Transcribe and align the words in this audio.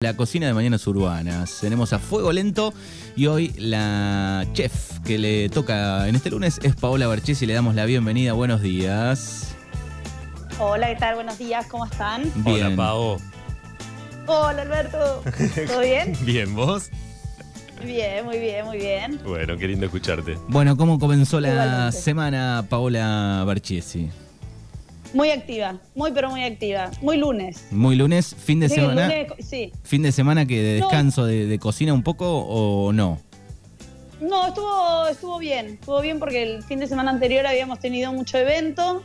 La 0.00 0.14
cocina 0.14 0.46
de 0.46 0.54
Mañanas 0.54 0.86
Urbanas. 0.86 1.58
Tenemos 1.60 1.92
a 1.92 1.98
Fuego 1.98 2.30
Lento 2.30 2.72
y 3.16 3.26
hoy 3.26 3.52
la 3.58 4.46
chef 4.52 5.00
que 5.00 5.18
le 5.18 5.48
toca 5.48 6.06
en 6.06 6.14
este 6.14 6.30
lunes 6.30 6.60
es 6.62 6.76
Paola 6.76 7.08
Barchesi. 7.08 7.46
Le 7.46 7.54
damos 7.54 7.74
la 7.74 7.84
bienvenida. 7.84 8.32
Buenos 8.32 8.62
días. 8.62 9.56
Hola, 10.60 10.86
¿qué 10.86 10.94
tal? 11.00 11.16
Buenos 11.16 11.36
días, 11.36 11.66
¿cómo 11.66 11.84
están? 11.84 12.22
Bien. 12.36 12.66
Hola, 12.66 12.76
Pao. 12.76 13.16
Hola, 14.28 14.62
Alberto. 14.62 15.24
¿Todo 15.66 15.80
bien? 15.80 16.16
Bien, 16.20 16.54
¿vos? 16.54 16.90
Bien, 17.84 18.24
muy 18.24 18.38
bien, 18.38 18.66
muy 18.66 18.78
bien. 18.78 19.18
Bueno, 19.24 19.56
qué 19.56 19.66
lindo 19.66 19.86
escucharte. 19.86 20.38
Bueno, 20.46 20.76
¿cómo 20.76 21.00
comenzó 21.00 21.40
la 21.40 21.48
Igualmente. 21.50 22.00
semana 22.00 22.64
Paola 22.68 23.42
Barchesi? 23.44 24.08
Muy 25.14 25.30
activa, 25.30 25.78
muy 25.94 26.12
pero 26.12 26.30
muy 26.30 26.44
activa. 26.44 26.90
Muy 27.00 27.16
lunes. 27.16 27.66
Muy 27.70 27.96
lunes, 27.96 28.34
fin 28.34 28.60
de 28.60 28.68
Sí, 28.68 28.74
semana. 28.76 29.08
lunes- 29.08 29.32
sí. 29.46 29.72
Fin 29.82 30.02
de 30.02 30.12
semana 30.12 30.44
que 30.46 30.60
de 30.62 30.80
No. 30.80 30.86
descanso 30.86 31.24
de, 31.24 31.46
de 31.46 31.58
cocina 31.58 31.94
un 31.94 32.02
poco 32.02 32.38
o 32.40 32.92
no. 32.92 33.18
No, 34.20 34.48
estuvo, 34.48 35.06
estuvo 35.08 35.38
bien. 35.38 35.66
Estuvo 35.80 36.00
bien 36.00 36.18
porque 36.18 36.42
el 36.42 36.62
fin 36.62 36.78
de 36.80 36.86
semana 36.86 37.10
anterior 37.10 37.46
habíamos 37.46 37.78
tenido 37.78 38.12
mucho 38.12 38.36
evento. 38.36 39.02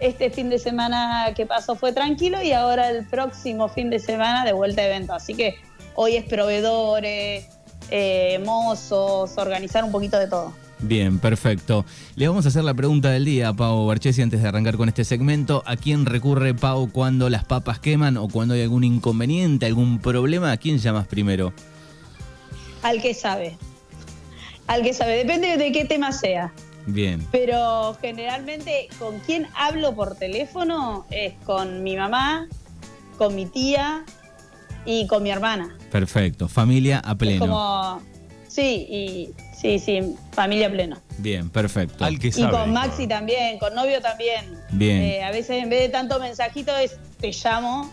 Este 0.00 0.30
fin 0.30 0.48
de 0.50 0.58
semana 0.58 1.32
que 1.34 1.46
pasó 1.46 1.74
fue 1.74 1.92
tranquilo 1.92 2.42
y 2.42 2.52
ahora 2.52 2.88
el 2.90 3.06
próximo 3.06 3.68
fin 3.68 3.90
de 3.90 3.98
semana 3.98 4.44
de 4.44 4.52
vuelta 4.52 4.82
a 4.82 4.86
evento. 4.86 5.14
Así 5.14 5.34
que 5.34 5.56
hoy 5.94 6.16
es 6.16 6.24
proveedores, 6.24 7.46
eh, 7.90 8.40
mozos, 8.44 9.36
organizar 9.36 9.84
un 9.84 9.92
poquito 9.92 10.18
de 10.18 10.28
todo. 10.28 10.52
Bien, 10.78 11.18
perfecto. 11.18 11.86
Le 12.16 12.28
vamos 12.28 12.44
a 12.44 12.48
hacer 12.48 12.62
la 12.62 12.74
pregunta 12.74 13.10
del 13.10 13.24
día 13.24 13.48
a 13.48 13.54
Pau 13.54 13.86
Barchesi 13.86 14.20
antes 14.20 14.42
de 14.42 14.48
arrancar 14.48 14.76
con 14.76 14.88
este 14.88 15.04
segmento. 15.04 15.62
¿A 15.66 15.76
quién 15.76 16.04
recurre 16.04 16.52
Pau 16.54 16.90
cuando 16.92 17.30
las 17.30 17.44
papas 17.44 17.78
queman 17.78 18.16
o 18.18 18.28
cuando 18.28 18.54
hay 18.54 18.62
algún 18.62 18.84
inconveniente, 18.84 19.64
algún 19.66 19.98
problema? 20.00 20.52
¿A 20.52 20.56
quién 20.58 20.78
llamas 20.78 21.06
primero? 21.06 21.52
Al 22.82 23.00
que 23.00 23.14
sabe. 23.14 23.56
Al 24.66 24.82
que 24.82 24.92
sabe. 24.92 25.16
Depende 25.16 25.56
de 25.56 25.72
qué 25.72 25.86
tema 25.86 26.12
sea. 26.12 26.52
Bien, 26.88 27.26
Pero 27.32 27.96
generalmente 28.00 28.88
con 29.00 29.18
quién 29.20 29.48
hablo 29.56 29.94
por 29.96 30.14
teléfono 30.14 31.04
es 31.10 31.32
con 31.44 31.82
mi 31.82 31.96
mamá, 31.96 32.46
con 33.18 33.34
mi 33.34 33.46
tía 33.46 34.04
y 34.84 35.08
con 35.08 35.24
mi 35.24 35.30
hermana. 35.30 35.74
perfecto. 35.90 36.46
Familia 36.48 37.02
a 37.04 37.12
Es 37.12 37.16
pleno. 37.16 37.40
como, 37.40 38.02
sí, 38.46 38.86
y 38.88 39.30
sí, 39.60 39.78
sí, 39.78 40.14
familia 40.32 40.70
pleno. 40.70 40.96
Bien, 41.18 41.48
perfecto. 41.50 42.04
Al 42.04 42.18
que 42.18 42.28
Y 42.28 42.32
sabe. 42.32 42.52
con 42.52 42.72
Maxi 42.72 43.06
también, 43.06 43.58
con 43.58 43.74
novio 43.74 44.00
también. 44.00 44.44
Bien. 44.72 45.00
Eh, 45.02 45.22
a 45.24 45.30
veces 45.30 45.62
en 45.62 45.70
vez 45.70 45.80
de 45.80 45.88
tanto 45.88 46.18
mensajito 46.20 46.76
es 46.76 46.98
te 47.20 47.32
llamo. 47.32 47.90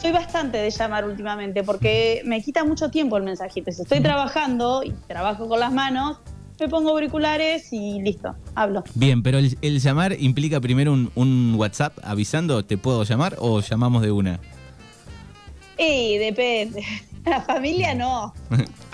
Soy 0.00 0.10
bastante 0.12 0.58
de 0.58 0.70
llamar 0.70 1.04
últimamente 1.04 1.62
porque 1.62 2.22
me 2.24 2.42
quita 2.42 2.64
mucho 2.64 2.90
tiempo 2.90 3.16
el 3.16 3.22
mensajito. 3.22 3.70
Si 3.70 3.82
estoy 3.82 4.00
trabajando 4.00 4.82
y 4.82 4.90
trabajo 5.06 5.48
con 5.48 5.60
las 5.60 5.72
manos, 5.72 6.18
me 6.58 6.68
pongo 6.68 6.90
auriculares 6.90 7.72
y 7.72 8.00
listo, 8.02 8.34
hablo. 8.54 8.82
Bien, 8.94 9.22
pero 9.22 9.38
el, 9.38 9.56
el 9.62 9.80
llamar 9.80 10.16
implica 10.18 10.60
primero 10.60 10.92
un, 10.92 11.10
un 11.14 11.54
WhatsApp 11.56 11.98
avisando, 12.02 12.64
¿te 12.64 12.78
puedo 12.78 13.02
llamar 13.04 13.36
o 13.38 13.60
llamamos 13.60 14.02
de 14.02 14.10
una? 14.10 14.40
Y 15.78 16.18
depende. 16.18 16.84
La 17.24 17.40
familia 17.42 17.94
no. 17.94 18.32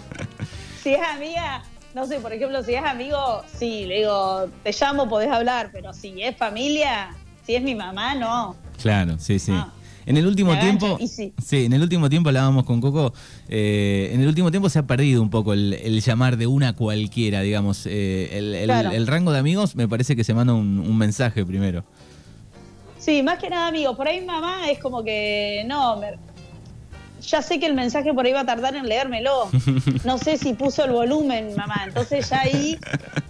Si 0.89 0.95
es 0.95 1.01
amiga, 1.07 1.63
no 1.95 2.07
sé, 2.07 2.19
por 2.19 2.33
ejemplo, 2.33 2.63
si 2.65 2.73
es 2.73 2.83
amigo, 2.83 3.43
sí, 3.59 3.85
le 3.85 3.97
digo, 3.99 4.49
te 4.63 4.73
llamo, 4.73 5.07
podés 5.07 5.31
hablar, 5.31 5.69
pero 5.71 5.93
si 5.93 6.23
es 6.23 6.35
familia, 6.35 7.11
si 7.45 7.57
es 7.57 7.63
mi 7.63 7.75
mamá, 7.75 8.15
no. 8.15 8.57
Claro, 8.81 9.19
sí, 9.19 9.39
sí. 9.39 9.53
Ah. 9.55 9.71
En 10.07 10.17
el 10.17 10.27
último 10.27 10.59
tiempo, 10.59 10.99
sí. 11.07 11.35
en 11.67 11.75
el 11.75 11.83
último 11.83 12.09
tiempo 12.09 12.31
hablábamos 12.31 12.65
con 12.65 12.81
Coco, 12.81 13.13
eh, 13.51 14.13
en 14.15 14.23
el 14.23 14.29
último 14.29 14.51
tiempo 14.51 14.71
se 14.71 14.79
ha 14.79 14.87
perdido 14.87 15.21
un 15.21 15.29
poco 15.29 15.53
el, 15.53 15.75
el 15.75 16.01
llamar 16.01 16.39
de 16.39 16.47
una 16.47 16.75
cualquiera, 16.75 17.43
digamos. 17.43 17.85
eh, 17.85 18.31
el, 18.33 18.55
el- 18.55 18.65
Claro. 18.65 18.91
el 18.93 19.07
rango 19.07 19.31
de 19.33 19.41
amigos 19.41 19.77
me 19.77 19.87
parece 19.89 20.17
que 20.17 20.25
se 20.25 20.33
manda 20.33 20.55
un, 20.55 20.79
un 20.79 20.97
mensaje 20.97 21.45
primero. 21.45 21.85
Sí, 22.99 23.23
más 23.23 23.39
que 23.39 23.51
nada 23.51 23.69
amigos. 23.69 23.95
Por 23.95 24.09
ahí 24.09 24.25
mamá 24.25 24.71
es 24.71 24.79
como 24.79 25.05
que, 25.05 25.65
no, 25.67 25.99
me- 25.99 26.19
ya 27.21 27.43
sé 27.43 27.59
que 27.59 27.67
el 27.67 27.75
mensaje 27.75 28.13
por 28.13 28.27
ahí 28.27 28.33
va 28.33 28.41
a 28.41 28.47
tardar 28.47 28.75
en 28.77 28.87
leérmelo. 28.87 29.51
No 30.05 30.19
sé 30.19 30.37
si 30.37 30.55
puso 30.55 30.85
el 30.85 30.93
volumen, 30.93 31.55
mamá. 31.57 31.83
Entonces 31.87 32.29
ya 32.31 32.41
ahí 32.41 32.79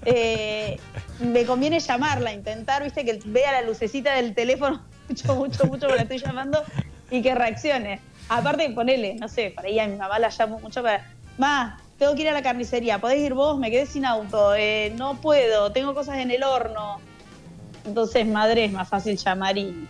eh, 0.04 0.78
me 1.20 1.44
conviene 1.44 1.80
llamarla, 1.80 2.32
intentar, 2.32 2.84
viste, 2.84 3.04
que 3.04 3.18
vea 3.24 3.52
la 3.52 3.62
lucecita 3.62 4.14
del 4.14 4.34
teléfono 4.34 4.82
mucho, 5.08 5.34
mucho, 5.34 5.64
mucho 5.66 5.88
que 5.88 5.94
la 5.94 6.02
estoy 6.02 6.18
llamando 6.18 6.62
y 7.10 7.22
que 7.22 7.34
reaccione. 7.34 8.00
Aparte, 8.28 8.68
ponele, 8.70 9.14
no 9.14 9.28
sé, 9.28 9.52
para 9.54 9.68
ahí 9.68 9.78
a 9.78 9.86
mi 9.86 9.96
mamá 9.96 10.18
la 10.18 10.28
llamo 10.28 10.60
mucho 10.60 10.82
para, 10.82 11.06
ma, 11.38 11.80
tengo 11.98 12.14
que 12.14 12.22
ir 12.22 12.28
a 12.28 12.32
la 12.32 12.42
carnicería, 12.42 13.00
¿podés 13.00 13.20
ir 13.20 13.34
vos? 13.34 13.58
Me 13.58 13.70
quedé 13.70 13.86
sin 13.86 14.04
auto, 14.04 14.54
eh, 14.54 14.92
no 14.96 15.20
puedo, 15.20 15.72
tengo 15.72 15.94
cosas 15.94 16.18
en 16.18 16.30
el 16.30 16.42
horno. 16.42 17.00
Entonces, 17.86 18.26
madre, 18.26 18.66
es 18.66 18.72
más 18.72 18.88
fácil 18.88 19.16
llamar 19.16 19.56
y, 19.56 19.88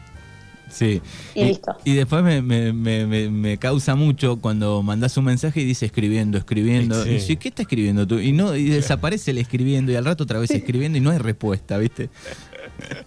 Sí. 0.71 1.01
Y 1.35 1.45
listo. 1.45 1.77
Y 1.85 1.95
después 1.95 2.23
me, 2.23 2.43
me- 2.43 2.73
me- 2.73 3.31
me- 3.31 3.59
causa 3.59 3.95
mucho 3.95 4.37
cuando 4.41 4.83
mandas 4.83 5.17
un 5.17 5.25
mensaje 5.25 5.61
y 5.61 5.65
dice 5.65 5.87
escribiendo, 5.87 6.37
escribiendo. 6.39 7.03
Sí. 7.05 7.11
Y 7.11 7.13
dice, 7.15 7.37
¿qué 7.37 7.49
está 7.49 7.63
escribiendo 7.63 8.07
tú? 8.07 8.19
Y 8.19 8.33
no, 8.33 8.55
y 8.55 8.69
desaparece 8.69 9.31
el 9.31 9.39
escribiendo 9.39 9.91
y 9.93 9.97
al 9.97 10.05
rato 10.05 10.25
otra 10.25 10.39
vez 10.39 10.51
escribiendo 10.51 10.99
y 10.99 11.01
no 11.01 11.11
hay 11.11 11.19
respuesta, 11.19 11.79
¿viste? 11.79 12.11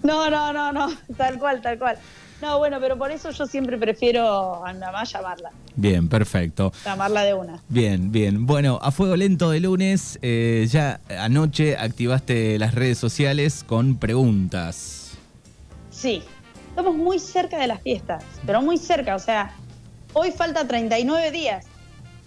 No, 0.04 0.30
no, 0.30 0.52
no, 0.52 0.72
no, 0.72 0.92
tal 1.18 1.38
cual, 1.40 1.62
tal 1.62 1.78
cual. 1.78 1.98
No, 2.42 2.58
bueno, 2.58 2.78
pero 2.82 2.98
por 2.98 3.12
eso 3.12 3.30
yo 3.30 3.46
siempre 3.46 3.78
prefiero 3.78 4.66
a 4.66 4.74
mi 4.74 4.80
mamá 4.80 5.04
llamarla, 5.04 5.52
Bien, 5.76 6.08
perfecto. 6.10 6.74
llamarla 6.84 7.22
de 7.22 7.36
una. 7.36 7.62
Bien, 7.70 8.12
bien. 8.12 8.48
Bueno, 8.48 8.80
a 8.82 8.90
fuego 8.92 9.16
lento 9.16 9.52
de 9.52 9.60
lunes, 9.60 10.18
eh, 10.24 10.68
ya 10.68 11.00
anoche 11.20 11.78
activaste 11.78 12.58
las 12.58 12.74
redes 12.74 12.98
sociales 12.98 13.64
con 13.68 13.96
preguntas. 13.98 15.12
Sí, 15.92 16.24
estamos 16.72 16.96
muy 16.96 17.20
cerca 17.20 17.58
de 17.60 17.68
las 17.68 17.82
fiestas, 17.82 18.24
pero 18.46 18.62
muy 18.62 18.78
cerca, 18.78 19.16
o 19.16 19.20
sea, 19.20 19.54
hoy 20.14 20.32
falta 20.32 20.68
39 20.68 21.32
días 21.32 21.66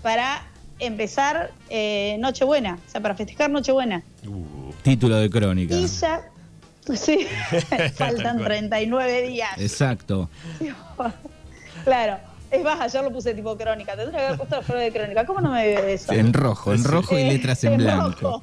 para 0.03 0.43
empezar 0.79 1.51
eh, 1.71 2.17
Nochebuena, 2.21 2.79
o 2.87 2.91
sea, 2.91 3.01
para 3.01 3.15
festejar 3.15 3.51
Nochebuena. 3.51 4.03
Uh, 4.27 4.73
Título 4.83 5.17
de 5.17 5.31
crónica. 5.31 5.75
Y 5.75 5.87
ya, 5.87 6.23
sí, 6.95 7.27
faltan 7.95 8.43
39 8.43 9.23
días. 9.23 9.51
Exacto. 9.59 10.29
Claro, 11.85 12.17
es 12.51 12.63
más, 12.63 12.81
ayer 12.81 13.05
lo 13.05 13.13
puse 13.13 13.35
tipo 13.35 13.59
crónica, 13.59 13.95
tendría 13.95 14.19
que 14.21 14.27
haber 14.27 14.39
puesto 14.39 14.57
la 14.57 14.63
flor 14.63 14.79
de 14.79 14.91
crónica, 14.91 15.27
¿cómo 15.27 15.43
no 15.43 15.51
me 15.51 15.67
veo 15.67 15.85
eso? 15.85 16.13
En 16.15 16.33
rojo, 16.33 16.73
en 16.73 16.83
rojo 16.83 17.19
y 17.19 17.23
Eh, 17.23 17.33
letras 17.33 17.63
en 17.65 17.77
blanco. 17.77 18.11
rojo. 18.21 18.43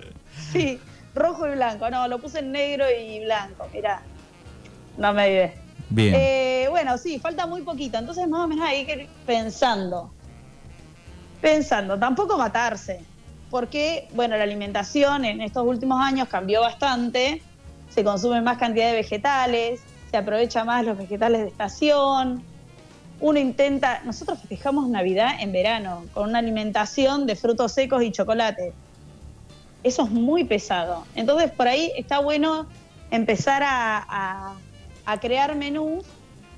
Sí, 0.51 0.79
rojo 1.15 1.47
y 1.47 1.51
blanco. 1.55 1.89
No, 1.89 2.07
lo 2.07 2.19
puse 2.19 2.39
en 2.39 2.51
negro 2.51 2.85
y 2.91 3.21
blanco. 3.23 3.67
Mirá. 3.73 4.03
No 4.97 5.11
me 5.13 5.27
vive. 5.29 5.53
Bien. 5.91 6.15
Eh, 6.17 6.67
bueno, 6.69 6.97
sí, 6.97 7.19
falta 7.19 7.45
muy 7.45 7.61
poquito. 7.61 7.97
Entonces, 7.97 8.27
más 8.27 8.45
o 8.45 8.47
menos 8.47 8.67
hay 8.67 8.85
que 8.85 8.93
ir 8.93 9.09
pensando. 9.25 10.11
Pensando, 11.41 11.99
tampoco 11.99 12.37
matarse. 12.37 13.05
Porque, 13.49 14.07
bueno, 14.13 14.37
la 14.37 14.43
alimentación 14.43 15.25
en 15.25 15.41
estos 15.41 15.65
últimos 15.67 16.01
años 16.01 16.27
cambió 16.29 16.61
bastante. 16.61 17.41
Se 17.89 18.03
consume 18.03 18.41
más 18.41 18.57
cantidad 18.57 18.87
de 18.87 18.93
vegetales, 18.93 19.81
se 20.09 20.17
aprovecha 20.17 20.63
más 20.63 20.85
los 20.85 20.97
vegetales 20.97 21.41
de 21.41 21.47
estación. 21.47 22.41
Uno 23.19 23.37
intenta, 23.37 24.01
nosotros 24.05 24.39
festejamos 24.39 24.87
Navidad 24.87 25.31
en 25.41 25.51
verano 25.51 26.05
con 26.13 26.29
una 26.29 26.39
alimentación 26.39 27.25
de 27.25 27.35
frutos 27.35 27.73
secos 27.73 28.01
y 28.01 28.11
chocolate. 28.11 28.73
Eso 29.83 30.05
es 30.05 30.11
muy 30.11 30.45
pesado. 30.45 31.05
Entonces, 31.15 31.51
por 31.51 31.67
ahí 31.67 31.91
está 31.97 32.19
bueno 32.19 32.67
empezar 33.09 33.61
a- 33.65 34.53
a 35.05 35.19
crear 35.19 35.55
menús 35.55 36.05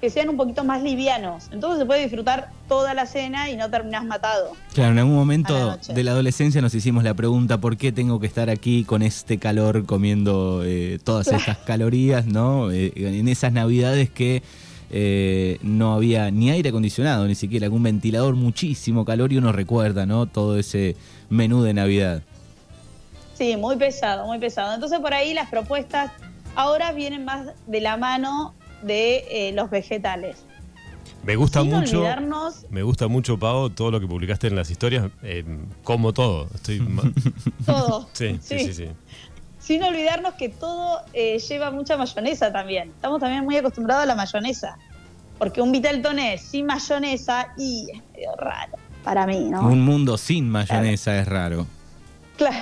que 0.03 0.09
sean 0.09 0.27
un 0.27 0.35
poquito 0.35 0.65
más 0.65 0.83
livianos. 0.83 1.45
Entonces 1.53 1.79
se 1.79 1.85
puede 1.85 2.01
disfrutar 2.01 2.49
toda 2.67 2.93
la 2.93 3.05
cena 3.05 3.49
y 3.49 3.55
no 3.55 3.69
terminás 3.69 4.03
matado. 4.03 4.51
Claro, 4.73 4.91
en 4.91 5.00
algún 5.00 5.13
la 5.13 5.19
momento 5.19 5.77
de 5.77 6.03
la 6.03 6.12
adolescencia 6.12 6.62
nos 6.62 6.75
hicimos 6.75 7.06
la 7.06 7.13
pregunta 7.13 7.59
¿por 7.59 7.77
qué 7.77 7.94
tengo 7.94 8.19
que 8.19 8.27
estar 8.27 8.50
aquí 8.50 8.83
con 8.83 9.01
este 9.01 9.38
calor 9.39 9.85
comiendo 9.85 10.62
eh, 10.65 11.00
todas 11.01 11.29
estas 11.29 11.57
calorías, 11.59 12.25
¿no? 12.25 12.69
Eh, 12.69 12.91
en 12.97 13.29
esas 13.29 13.53
navidades 13.53 14.09
que 14.09 14.44
eh, 14.91 15.57
no 15.62 15.94
había 15.94 16.31
ni 16.31 16.51
aire 16.51 16.68
acondicionado, 16.68 17.25
ni 17.25 17.35
siquiera 17.35 17.68
algún 17.68 17.83
ventilador, 17.83 18.35
muchísimo 18.35 19.06
calor 19.06 19.31
y 19.31 19.38
uno 19.38 19.53
recuerda, 19.53 20.06
¿no? 20.06 20.25
Todo 20.25 20.59
ese 20.59 20.97
menú 21.29 21.63
de 21.63 21.73
Navidad. 21.73 22.23
Sí, 23.35 23.56
muy 23.56 23.77
pesado, 23.77 24.27
muy 24.27 24.38
pesado. 24.38 24.73
Entonces 24.73 25.00
por 25.00 25.13
ahí 25.13 25.33
las 25.33 25.50
propuestas 25.50 26.12
ahora 26.55 26.91
vienen 26.91 27.25
más 27.25 27.47
de 27.67 27.81
la 27.81 27.97
mano 27.97 28.53
de 28.81 29.25
eh, 29.29 29.51
los 29.53 29.69
vegetales. 29.69 30.44
me 31.23 31.35
gusta 31.35 31.61
Sin 31.61 31.71
mucho. 31.71 32.00
olvidarnos 32.00 32.65
Me 32.69 32.83
gusta 32.83 33.07
mucho, 33.07 33.38
Pau, 33.39 33.69
todo 33.69 33.91
lo 33.91 34.00
que 34.00 34.07
publicaste 34.07 34.47
en 34.47 34.55
las 34.55 34.69
historias. 34.69 35.09
eh, 35.23 35.44
como 35.83 36.13
todo. 36.13 36.47
Estoy. 36.53 36.79
todo. 37.65 38.09
sí, 38.13 38.39
sí, 38.41 38.59
sí, 38.59 38.73
sí. 38.73 38.88
Sin 39.59 39.81
olvidarnos 39.83 40.33
que 40.33 40.50
todo 40.50 41.00
eh, 41.13 41.39
lleva 41.39 41.71
mucha 41.71 41.95
mayonesa 41.95 42.51
también. 42.51 42.89
Estamos 42.89 43.21
también 43.21 43.45
muy 43.45 43.56
acostumbrados 43.56 44.03
a 44.03 44.06
la 44.06 44.15
mayonesa. 44.15 44.77
Porque 45.39 45.61
un 45.61 45.71
vitel 45.71 46.01
toné 46.01 46.38
sin 46.38 46.65
mayonesa 46.65 47.53
y 47.57 47.88
es 47.94 48.01
medio 48.13 48.35
raro 48.38 48.73
para 49.03 49.25
mí, 49.25 49.49
¿no? 49.49 49.61
Un 49.65 49.81
mundo 49.81 50.17
sin 50.17 50.49
mayonesa 50.49 51.17
es 51.19 51.27
raro. 51.27 51.65
Claro. 52.38 52.57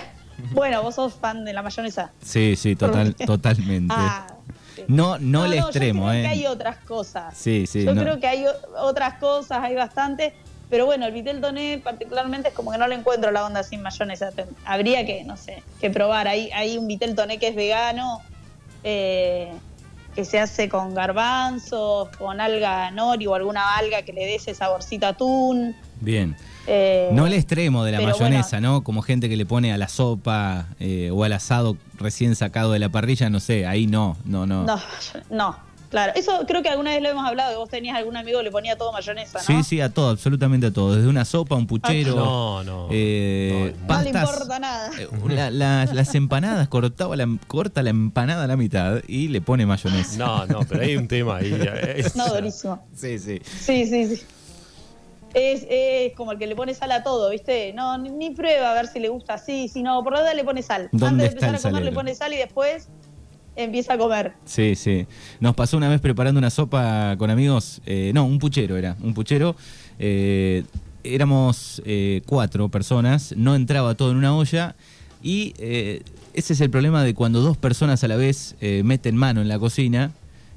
Bueno, 0.51 0.81
vos 0.81 0.95
sos 0.95 1.13
fan 1.13 1.45
de 1.45 1.53
la 1.53 1.61
mayonesa. 1.61 2.11
Sí, 2.21 2.55
sí, 2.55 2.75
total, 2.75 3.15
totalmente. 3.15 3.93
Ah, 3.97 4.27
sí. 4.75 4.83
No, 4.87 5.17
no, 5.19 5.45
el 5.45 5.53
yo 5.53 5.59
extremo, 5.59 6.07
creo 6.07 6.13
¿eh? 6.13 6.21
que 6.21 6.27
hay 6.27 6.45
otras 6.47 6.77
cosas. 6.77 7.37
Sí, 7.37 7.67
sí. 7.67 7.83
Yo 7.85 7.93
no. 7.93 8.01
creo 8.01 8.19
que 8.19 8.27
hay 8.27 8.45
otras 8.77 9.15
cosas, 9.15 9.59
hay 9.63 9.75
bastante. 9.75 10.33
Pero 10.69 10.85
bueno, 10.85 11.05
el 11.05 11.11
vitel 11.11 11.41
toné 11.41 11.81
particularmente 11.83 12.47
es 12.47 12.53
como 12.53 12.71
que 12.71 12.77
no 12.77 12.87
le 12.87 12.95
encuentro 12.95 13.29
la 13.31 13.45
onda 13.45 13.61
sin 13.61 13.81
mayonesa. 13.81 14.29
Habría 14.63 15.05
que, 15.05 15.23
no 15.25 15.35
sé, 15.35 15.63
que 15.81 15.89
probar. 15.89 16.29
Hay, 16.29 16.49
hay 16.51 16.77
un 16.77 16.87
vitel 16.87 17.13
toné 17.13 17.39
que 17.39 17.49
es 17.49 17.55
vegano, 17.55 18.21
eh, 18.83 19.51
que 20.15 20.23
se 20.23 20.39
hace 20.39 20.69
con 20.69 20.93
garbanzos, 20.93 22.09
con 22.17 22.39
alga 22.39 22.89
nori 22.91 23.27
o 23.27 23.35
alguna 23.35 23.75
alga 23.75 24.03
que 24.03 24.13
le 24.13 24.21
dé 24.21 24.35
ese 24.35 24.53
saborcito 24.53 25.07
a 25.07 25.09
atún. 25.09 25.75
Bien. 25.99 26.37
Eh, 26.67 27.09
No 27.13 27.25
el 27.27 27.33
extremo 27.33 27.83
de 27.83 27.91
la 27.91 28.01
mayonesa, 28.01 28.61
¿no? 28.61 28.83
Como 28.83 29.01
gente 29.01 29.29
que 29.29 29.35
le 29.35 29.45
pone 29.45 29.73
a 29.73 29.77
la 29.77 29.87
sopa 29.87 30.67
eh, 30.79 31.09
o 31.11 31.23
al 31.23 31.33
asado 31.33 31.75
recién 31.97 32.35
sacado 32.35 32.71
de 32.71 32.79
la 32.79 32.89
parrilla, 32.89 33.29
no 33.29 33.39
sé, 33.39 33.65
ahí 33.65 33.87
no, 33.87 34.17
no, 34.25 34.45
no. 34.45 34.63
No, 34.63 34.79
no, 35.31 35.55
claro. 35.89 36.13
Eso 36.15 36.43
creo 36.47 36.61
que 36.61 36.69
alguna 36.69 36.91
vez 36.91 37.01
lo 37.01 37.09
hemos 37.09 37.25
hablado, 37.25 37.51
que 37.51 37.57
vos 37.57 37.69
tenías 37.69 37.97
algún 37.97 38.15
amigo 38.15 38.37
que 38.39 38.43
le 38.43 38.51
ponía 38.51 38.77
todo 38.77 38.91
mayonesa, 38.93 39.39
¿no? 39.39 39.43
Sí, 39.43 39.63
sí, 39.63 39.81
a 39.81 39.89
todo, 39.89 40.09
absolutamente 40.11 40.67
a 40.67 40.71
todo. 40.71 40.95
Desde 40.95 41.07
una 41.09 41.25
sopa, 41.25 41.55
un 41.55 41.65
puchero, 41.67 42.15
No, 42.15 42.63
no. 42.63 42.87
eh, 42.91 43.73
No, 43.73 43.81
No 43.81 43.87
pastas. 43.87 44.13
le 44.13 44.19
importa 44.19 44.59
nada. 44.59 44.89
eh, 44.99 45.07
la- 45.29 45.49
la- 45.49 45.85
las 45.85 46.13
empanadas, 46.15 46.67
cortaba 46.67 47.15
la, 47.15 47.27
corta 47.47 47.81
la 47.81 47.89
empanada 47.89 48.43
a 48.43 48.47
la 48.47 48.55
mitad 48.55 49.01
y 49.07 49.29
le 49.29 49.41
pone 49.41 49.65
mayonesa. 49.65 50.17
No, 50.17 50.45
no, 50.45 50.59
pero 50.69 50.83
hay 50.83 50.95
un 50.95 51.07
tema 51.07 51.37
ahí. 51.37 51.51
es- 51.97 52.15
No, 52.15 52.27
durísimo. 52.33 52.85
Sí, 52.95 53.17
sí. 53.19 53.41
Sí, 53.43 53.85
sí, 53.87 54.15
sí. 54.15 54.21
Es, 55.33 55.65
es 55.69 56.13
como 56.15 56.33
el 56.33 56.37
que 56.37 56.47
le 56.47 56.55
pone 56.55 56.73
sal 56.73 56.91
a 56.91 57.03
todo, 57.03 57.29
¿viste? 57.29 57.71
No, 57.73 57.97
ni, 57.97 58.09
ni 58.09 58.31
prueba 58.31 58.71
a 58.71 58.73
ver 58.73 58.87
si 58.87 58.99
le 58.99 59.09
gusta 59.09 59.35
así, 59.35 59.67
si 59.69 59.81
no, 59.81 60.03
por 60.03 60.13
la 60.13 60.21
duda 60.21 60.33
le 60.33 60.43
pone 60.43 60.61
sal. 60.61 60.89
¿Dónde 60.91 61.25
Antes 61.25 61.41
de 61.41 61.47
empezar 61.47 61.55
a 61.55 61.71
comer 61.71 61.85
le 61.85 61.91
pone 61.91 62.13
sal 62.15 62.33
y 62.33 62.37
después 62.37 62.89
empieza 63.55 63.93
a 63.93 63.97
comer. 63.97 64.33
Sí, 64.45 64.75
sí. 64.75 65.05
Nos 65.39 65.55
pasó 65.55 65.77
una 65.77 65.89
vez 65.89 66.01
preparando 66.01 66.37
una 66.37 66.49
sopa 66.49 67.15
con 67.17 67.29
amigos. 67.29 67.81
eh, 67.85 68.11
no, 68.13 68.25
un 68.25 68.39
puchero 68.39 68.77
era. 68.77 68.95
Un 69.01 69.13
puchero. 69.13 69.55
eh, 69.99 70.63
éramos 71.03 71.81
eh, 71.85 72.21
cuatro 72.25 72.69
personas. 72.69 73.33
No 73.37 73.55
entraba 73.55 73.95
todo 73.95 74.11
en 74.11 74.17
una 74.17 74.35
olla. 74.35 74.75
Y 75.23 75.53
ese 76.33 76.53
es 76.53 76.61
el 76.61 76.69
problema 76.69 77.03
de 77.03 77.13
cuando 77.13 77.41
dos 77.41 77.57
personas 77.57 78.03
a 78.03 78.07
la 78.07 78.15
vez 78.15 78.55
meten 78.61 79.15
mano 79.15 79.41
en 79.41 79.47
la 79.47 79.59
cocina. 79.59 80.11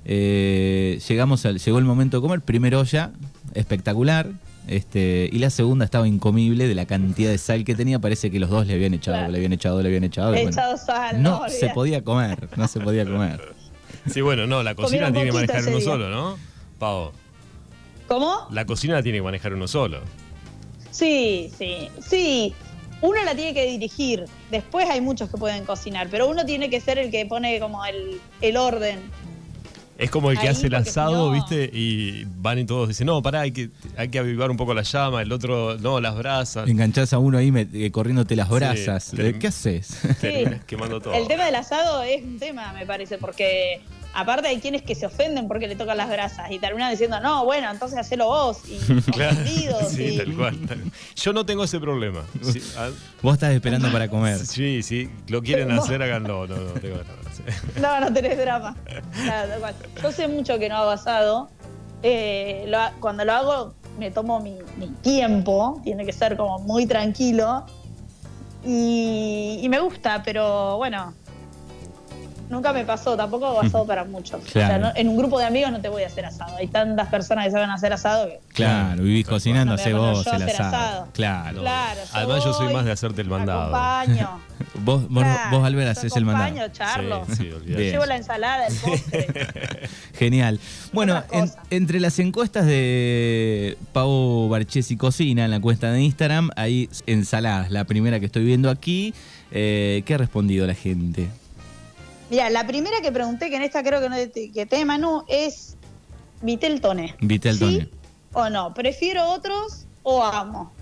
Llegamos 0.04 1.44
al, 1.44 1.58
llegó 1.58 1.78
el 1.78 1.84
momento 1.84 2.16
de 2.16 2.22
comer. 2.22 2.40
Primera 2.40 2.78
olla, 2.78 3.10
espectacular. 3.54 4.30
Este, 4.66 5.28
y 5.30 5.38
la 5.38 5.50
segunda 5.50 5.84
estaba 5.84 6.08
incomible 6.08 6.66
de 6.66 6.74
la 6.74 6.86
cantidad 6.86 7.30
de 7.30 7.38
sal 7.38 7.64
que 7.64 7.74
tenía. 7.74 7.98
Parece 7.98 8.30
que 8.30 8.40
los 8.40 8.48
dos 8.50 8.66
le 8.66 8.74
habían 8.74 8.94
echado, 8.94 9.18
Claro. 9.18 9.32
le 9.32 9.38
habían 9.38 9.52
echado, 9.52 9.82
le 9.82 9.88
habían 9.88 10.04
echado. 10.04 10.30
bueno, 10.32 10.50
echado 10.50 10.76
sal, 10.78 11.22
no 11.22 11.40
no, 11.42 11.48
se 11.48 11.68
podía 11.70 12.02
comer, 12.02 12.48
no 12.56 12.66
se 12.68 12.80
podía 12.80 13.04
comer. 13.04 13.54
Sí, 14.10 14.20
bueno, 14.20 14.46
no, 14.46 14.62
la 14.62 14.74
cocina 14.74 15.06
Comieron 15.06 15.12
tiene 15.12 15.26
que 15.26 15.32
manejar 15.52 15.68
uno 15.68 15.76
día. 15.78 15.84
solo, 15.86 16.08
¿no? 16.10 16.36
Pavo, 16.78 17.12
¿Cómo? 18.08 18.46
la 18.50 18.64
cocina 18.66 18.94
la 18.94 19.02
tiene 19.02 19.18
que 19.18 19.22
manejar 19.22 19.54
uno 19.54 19.66
solo. 19.68 20.00
Sí, 20.90 21.50
sí, 21.58 21.88
sí. 22.06 22.54
Uno 23.00 23.22
la 23.24 23.34
tiene 23.34 23.52
que 23.52 23.66
dirigir. 23.66 24.24
Después 24.50 24.88
hay 24.88 25.00
muchos 25.00 25.28
que 25.28 25.36
pueden 25.36 25.64
cocinar, 25.64 26.08
pero 26.10 26.28
uno 26.28 26.44
tiene 26.46 26.70
que 26.70 26.80
ser 26.80 26.98
el 26.98 27.10
que 27.10 27.26
pone 27.26 27.58
como 27.60 27.84
el, 27.84 28.20
el 28.40 28.56
orden. 28.56 29.00
Es 29.96 30.10
como 30.10 30.30
el 30.32 30.36
que 30.38 30.48
Ahí, 30.48 30.48
hace 30.48 30.66
el 30.66 30.74
asado, 30.74 31.28
no- 31.28 31.32
¿viste? 31.32 31.70
Y 31.72 32.24
van 32.38 32.58
y 32.58 32.64
todos 32.64 32.88
dicen, 32.88 33.06
no, 33.06 33.22
pará, 33.22 33.42
hay 33.42 33.52
que, 33.52 33.70
hay 33.96 34.08
que 34.08 34.18
avivar 34.18 34.50
un 34.50 34.56
poco 34.56 34.74
la 34.74 34.82
llama, 34.82 35.22
el 35.22 35.30
otro, 35.30 35.76
no, 35.78 36.00
las 36.00 36.16
brasas. 36.16 36.68
Enganchás 36.68 37.12
a 37.12 37.18
uno 37.18 37.38
ahí 37.38 37.50
met- 37.50 37.68
eh, 37.72 37.90
corriéndote 37.92 38.34
las 38.34 38.48
brasas. 38.48 39.12
¿Qué 39.38 39.46
haces? 39.46 40.00
Quemando 40.66 41.00
todo. 41.00 41.14
El 41.14 41.28
tema 41.28 41.44
del 41.46 41.54
asado 41.54 42.02
es 42.02 42.22
un 42.24 42.38
tema, 42.40 42.72
me 42.72 42.84
parece, 42.86 43.18
porque 43.18 43.82
aparte 44.14 44.48
hay 44.48 44.60
quienes 44.60 44.82
que 44.82 44.94
se 44.94 45.06
ofenden 45.06 45.48
porque 45.48 45.66
le 45.68 45.76
tocan 45.76 45.96
las 45.96 46.08
brasas 46.08 46.50
y 46.50 46.58
terminan 46.58 46.90
diciendo, 46.90 47.18
no, 47.20 47.44
bueno, 47.44 47.70
entonces 47.70 47.98
hacelo 47.98 48.26
vos. 48.26 48.58
Y 48.68 48.78
Claro. 49.12 49.32
ofendidos, 49.32 49.88
Sí, 49.88 50.04
y- 50.04 50.16
tal 50.16 50.36
cual. 50.36 50.58
tal- 50.66 50.82
Yo 51.16 51.32
no 51.32 51.44
tengo 51.44 51.64
ese 51.64 51.80
problema. 51.80 52.22
Sí, 52.42 52.62
ah, 52.78 52.88
Vos 53.22 53.34
estás 53.34 53.52
esperando 53.52 53.90
para 53.92 54.08
comer. 54.08 54.38
Sí, 54.46 54.82
sí, 54.82 55.10
lo 55.28 55.42
quieren 55.42 55.68
No. 55.68 55.82
hacer, 55.82 56.02
háganlo. 56.02 56.46
No, 56.46 56.56
no, 56.56 56.72
tengo 56.80 56.96
nada. 56.96 57.16
sí. 57.34 57.42
No, 57.80 58.00
no 58.00 58.12
tenés 58.12 58.38
drama. 58.38 58.76
Claro, 59.24 59.48
tal 59.50 59.60
cual. 59.60 59.74
Yo 60.02 60.12
sé 60.12 60.28
mucho 60.28 60.58
que 60.58 60.68
no 60.68 60.76
hago 60.76 60.90
asado. 60.90 61.50
Eh, 62.02 62.64
lo 62.68 62.78
ha- 62.78 62.92
cuando 63.00 63.24
lo 63.24 63.32
hago 63.32 63.74
me 63.98 64.10
tomo 64.10 64.40
mi, 64.40 64.56
mi 64.76 64.88
tiempo, 65.02 65.80
tiene 65.84 66.04
que 66.04 66.12
ser 66.12 66.36
como 66.36 66.58
muy 66.60 66.86
tranquilo. 66.86 67.64
Y, 68.66 69.60
y 69.62 69.68
me 69.68 69.78
gusta, 69.80 70.22
pero 70.24 70.76
bueno, 70.78 71.12
nunca 72.54 72.72
me 72.72 72.84
pasó, 72.84 73.16
tampoco 73.16 73.46
hago 73.46 73.60
asado 73.60 73.86
para 73.86 74.04
muchos. 74.04 74.40
O 74.42 74.48
sea, 74.48 74.78
no- 74.78 74.92
en 74.94 75.08
un 75.08 75.16
grupo 75.18 75.38
de 75.38 75.44
amigos 75.44 75.70
no 75.72 75.80
te 75.80 75.88
voy 75.88 76.02
a 76.02 76.06
hacer 76.06 76.24
asado. 76.24 76.56
Hay 76.56 76.68
tantas 76.68 77.08
personas 77.08 77.44
que 77.44 77.50
saben 77.50 77.68
hacer 77.70 77.92
asado 77.92 78.28
que... 78.28 78.40
Claro, 78.54 79.02
vivís 79.02 79.26
cocinando, 79.26 79.76
No 79.76 79.98
vos 79.98 80.26
el 80.26 80.32
asado. 80.42 80.68
asado. 80.68 81.08
Claro. 81.12 81.60
Claro, 81.60 82.00
Además, 82.12 82.44
yo 82.44 82.52
soy 82.54 82.72
más 82.72 82.84
de 82.84 82.92
hacerte 82.92 83.20
el 83.20 83.28
mandado. 83.28 83.74
Acompaño. 83.74 84.30
Vos, 84.84 85.08
vos, 85.08 85.22
Claro, 85.24 85.56
vos 85.58 85.66
Albert, 85.66 85.90
haces 85.98 86.16
el 86.16 86.24
mandado. 86.24 86.46
acompaño, 86.46 86.72
charlo. 86.72 87.24
Sí, 87.28 87.50
sí. 87.66 87.72
Llevo 87.74 88.06
la 88.06 88.16
ensalada, 88.16 88.66
el 88.68 88.74
postre. 88.76 89.26
Genial. 90.14 90.60
Bueno, 90.92 91.22
en- 91.32 91.50
entre 91.70 91.98
las 92.00 92.18
encuestas 92.20 92.64
de 92.66 93.76
Pau 93.92 94.48
Barchesi 94.48 94.96
Cocina 94.96 95.44
en 95.44 95.50
la 95.50 95.60
cuenta 95.60 95.90
de 95.92 96.02
Instagram, 96.02 96.50
hay 96.56 96.88
ensaladas. 97.06 97.70
La 97.70 97.84
primera 97.84 98.20
que 98.20 98.26
estoy 98.26 98.44
viendo 98.44 98.70
aquí. 98.70 99.12
Eh, 99.50 100.02
¿Qué 100.06 100.14
ha 100.14 100.18
respondido 100.18 100.66
la 100.66 100.74
gente? 100.74 101.28
Mira, 102.34 102.50
la 102.50 102.66
primera 102.66 103.00
que 103.00 103.12
pregunté, 103.12 103.48
que 103.48 103.54
en 103.54 103.62
esta 103.62 103.84
creo 103.84 104.00
que 104.00 104.08
no 104.08 104.16
que 104.52 104.66
te 104.66 104.84
Manu, 104.84 105.22
es 105.28 105.76
Vitel 106.42 106.80
Toné. 106.80 107.14
Vitel 107.20 107.54
¿Sí 107.54 107.60
Toné. 107.60 107.88
o 108.32 108.50
no? 108.50 108.74
¿Prefiero 108.74 109.30
otros 109.30 109.86
o 110.02 110.24
amo? 110.24 110.72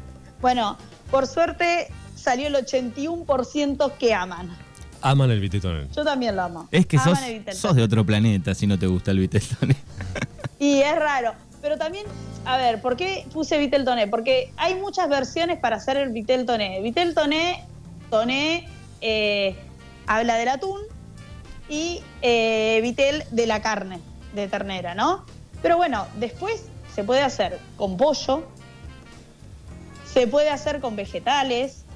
Bueno, 0.40 0.78
por 1.10 1.26
suerte 1.26 1.88
salió 2.16 2.46
el 2.46 2.54
81% 2.54 3.93
que 3.99 4.14
aman. 4.14 4.56
Aman 5.02 5.31
el 5.31 5.40
vitetón. 5.40 5.90
Yo 5.94 6.04
también 6.04 6.37
lo 6.37 6.43
amo. 6.44 6.69
Es 6.70 6.87
que 6.87 6.99
sos, 6.99 7.19
sos 7.52 7.76
de 7.76 7.82
otro 7.82 8.06
planeta 8.06 8.55
si 8.55 8.66
no 8.66 8.78
te 8.78 8.87
gusta 8.87 9.10
el 9.10 9.19
Vitel 9.19 9.43
Toné. 9.43 9.76
Y 10.58 10.81
es 10.81 10.96
raro. 10.96 11.34
Pero 11.60 11.76
también, 11.76 12.06
a 12.46 12.56
ver, 12.56 12.81
¿por 12.81 12.96
qué 12.96 13.26
puse 13.31 13.58
Vitel 13.58 13.84
Toné? 13.84 14.06
Porque 14.06 14.55
hay 14.56 14.75
muchas 14.76 15.06
versiones 15.10 15.58
para 15.58 15.76
hacer 15.76 15.98
el 15.98 16.12
Vitel 16.12 16.46
Toné. 16.46 16.81
Vitel 16.81 17.12
Toné, 17.12 17.62
Toné 18.08 18.70
eh, 19.03 19.55
habla 20.06 20.36
del 20.36 20.48
atún 20.48 20.81
y 21.72 22.02
eh, 22.20 22.81
Vitel 22.82 23.24
de 23.31 23.46
la 23.46 23.62
carne, 23.62 23.98
de 24.34 24.46
ternera, 24.46 24.94
¿no? 24.94 25.24
Pero 25.62 25.79
bueno, 25.79 26.06
después 26.17 26.67
se 26.94 27.02
puede 27.02 27.22
hacer 27.22 27.58
con 27.79 27.96
pollo, 27.96 28.46
se 30.05 30.26
puede 30.26 30.50
hacer 30.50 30.81
con 30.81 30.96
vegetales, 30.96 31.86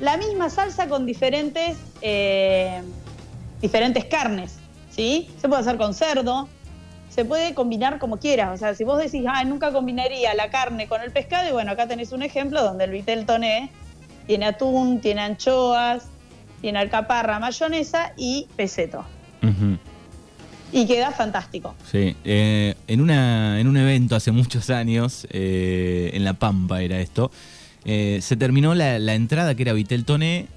la 0.00 0.16
misma 0.16 0.50
salsa 0.50 0.88
con 0.88 1.06
diferentes, 1.06 1.76
eh, 2.02 2.82
diferentes 3.62 4.06
carnes, 4.06 4.56
¿sí? 4.90 5.30
Se 5.40 5.48
puede 5.48 5.60
hacer 5.60 5.76
con 5.76 5.94
cerdo, 5.94 6.48
se 7.08 7.24
puede 7.24 7.54
combinar 7.54 8.00
como 8.00 8.18
quieras. 8.18 8.54
O 8.54 8.56
sea, 8.56 8.74
si 8.74 8.82
vos 8.82 8.98
decís, 8.98 9.24
ah, 9.28 9.44
nunca 9.44 9.72
combinaría 9.72 10.34
la 10.34 10.50
carne 10.50 10.88
con 10.88 11.00
el 11.00 11.12
pescado, 11.12 11.48
y 11.48 11.52
bueno, 11.52 11.70
acá 11.70 11.86
tenés 11.86 12.10
un 12.10 12.24
ejemplo 12.24 12.60
donde 12.60 12.82
el 12.82 12.90
vitel 12.90 13.24
toné 13.24 13.70
tiene 14.26 14.46
atún, 14.46 15.00
tiene 15.00 15.20
anchoas, 15.20 16.08
tiene 16.66 16.80
alcaparra, 16.80 17.38
mayonesa 17.38 18.12
y 18.16 18.48
peseto. 18.56 19.04
Y 20.72 20.84
queda 20.88 21.12
fantástico. 21.12 21.76
Sí, 21.88 22.16
eh, 22.24 22.74
en, 22.88 23.00
una, 23.00 23.60
en 23.60 23.68
un 23.68 23.76
evento 23.76 24.16
hace 24.16 24.32
muchos 24.32 24.68
años, 24.70 25.28
eh, 25.30 26.10
en 26.12 26.24
La 26.24 26.32
Pampa 26.32 26.82
era 26.82 26.98
esto, 26.98 27.30
eh, 27.84 28.18
se 28.20 28.34
terminó 28.34 28.74
la, 28.74 28.98
la 28.98 29.14
entrada 29.14 29.54
que 29.54 29.62
era 29.62 29.74
Vitel 29.74 30.04
Toné 30.04 30.48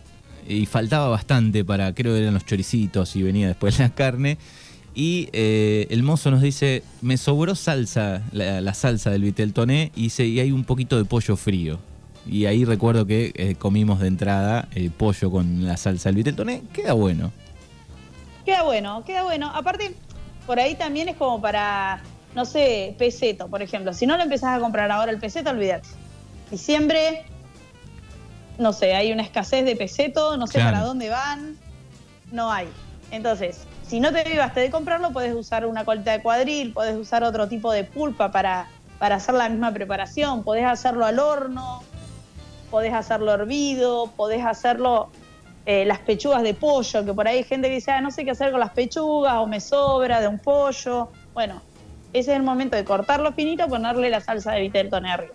y 0.47 0.65
faltaba 0.65 1.09
bastante 1.09 1.63
para, 1.63 1.93
creo 1.93 2.15
que 2.15 2.21
eran 2.23 2.33
los 2.33 2.43
choricitos 2.43 3.15
y 3.15 3.21
venía 3.21 3.47
después 3.47 3.77
la 3.79 3.89
carne. 3.89 4.39
Y 4.95 5.29
eh, 5.31 5.85
el 5.91 6.01
mozo 6.01 6.31
nos 6.31 6.41
dice, 6.41 6.81
me 7.03 7.17
sobró 7.17 7.53
salsa, 7.53 8.23
la, 8.31 8.61
la 8.61 8.73
salsa 8.73 9.11
del 9.11 9.21
Vitel 9.21 9.53
Toné 9.53 9.91
y, 9.95 10.11
y 10.23 10.39
hay 10.39 10.51
un 10.51 10.63
poquito 10.63 10.97
de 10.97 11.05
pollo 11.05 11.35
frío. 11.35 11.79
Y 12.29 12.45
ahí 12.45 12.63
recuerdo 12.65 13.05
que 13.05 13.31
eh, 13.35 13.55
comimos 13.55 13.99
de 13.99 14.07
entrada 14.07 14.67
el 14.75 14.91
pollo 14.91 15.31
con 15.31 15.65
la 15.65 15.77
salsa 15.77 16.09
del 16.09 16.15
Vitel 16.17 16.35
Toné, 16.35 16.61
queda 16.73 16.93
bueno. 16.93 17.31
Queda 18.45 18.63
bueno, 18.63 19.03
queda 19.05 19.23
bueno. 19.23 19.51
Aparte, 19.53 19.95
por 20.45 20.59
ahí 20.59 20.75
también 20.75 21.09
es 21.09 21.15
como 21.15 21.41
para, 21.41 22.01
no 22.35 22.45
sé, 22.45 22.95
peseto, 22.97 23.47
por 23.47 23.61
ejemplo. 23.61 23.93
Si 23.93 24.05
no 24.05 24.15
lo 24.17 24.23
empezás 24.23 24.57
a 24.57 24.59
comprar 24.59 24.91
ahora 24.91 25.11
el 25.11 25.19
peseto, 25.19 25.49
olvídate. 25.49 25.87
Diciembre, 26.51 27.23
no 28.57 28.73
sé, 28.73 28.93
hay 28.95 29.11
una 29.11 29.23
escasez 29.23 29.65
de 29.65 29.75
peseto, 29.75 30.37
no 30.37 30.47
sé 30.47 30.53
Claro. 30.53 30.71
para 30.71 30.85
dónde 30.85 31.09
van, 31.09 31.57
no 32.31 32.51
hay. 32.51 32.67
Entonces, 33.11 33.61
si 33.87 33.99
no 33.99 34.11
te 34.11 34.23
vivaste 34.23 34.59
de 34.59 34.69
comprarlo, 34.69 35.11
puedes 35.11 35.33
usar 35.35 35.65
una 35.65 35.83
colita 35.85 36.11
de 36.11 36.21
cuadril, 36.21 36.73
puedes 36.73 36.95
usar 36.95 37.23
otro 37.23 37.47
tipo 37.47 37.71
de 37.71 37.83
pulpa 37.83 38.31
para, 38.31 38.67
para 38.99 39.15
hacer 39.15 39.35
la 39.35 39.49
misma 39.49 39.71
preparación, 39.73 40.43
podés 40.43 40.65
hacerlo 40.65 41.05
al 41.05 41.17
horno, 41.19 41.83
podés 42.69 42.93
hacerlo 42.93 43.33
hervido, 43.33 44.11
podés 44.15 44.45
hacerlo 44.45 45.09
eh, 45.65 45.85
las 45.85 45.99
pechugas 45.99 46.43
de 46.43 46.53
pollo, 46.53 47.05
que 47.05 47.13
por 47.13 47.27
ahí 47.27 47.37
hay 47.37 47.43
gente 47.43 47.67
que 47.67 47.75
dice, 47.75 47.91
ah, 47.91 48.01
no 48.01 48.11
sé 48.11 48.25
qué 48.25 48.31
hacer 48.31 48.51
con 48.51 48.59
las 48.59 48.71
pechugas 48.71 49.35
o 49.35 49.47
me 49.47 49.59
sobra 49.59 50.21
de 50.21 50.27
un 50.27 50.39
pollo. 50.39 51.11
Bueno, 51.33 51.61
ese 52.13 52.31
es 52.31 52.37
el 52.37 52.43
momento 52.43 52.75
de 52.75 52.83
cortarlo 52.83 53.33
finito, 53.33 53.67
ponerle 53.67 54.09
la 54.09 54.21
salsa 54.21 54.53
de 54.53 54.61
vitel 54.61 54.89
toné 54.89 55.11
arriba. 55.11 55.33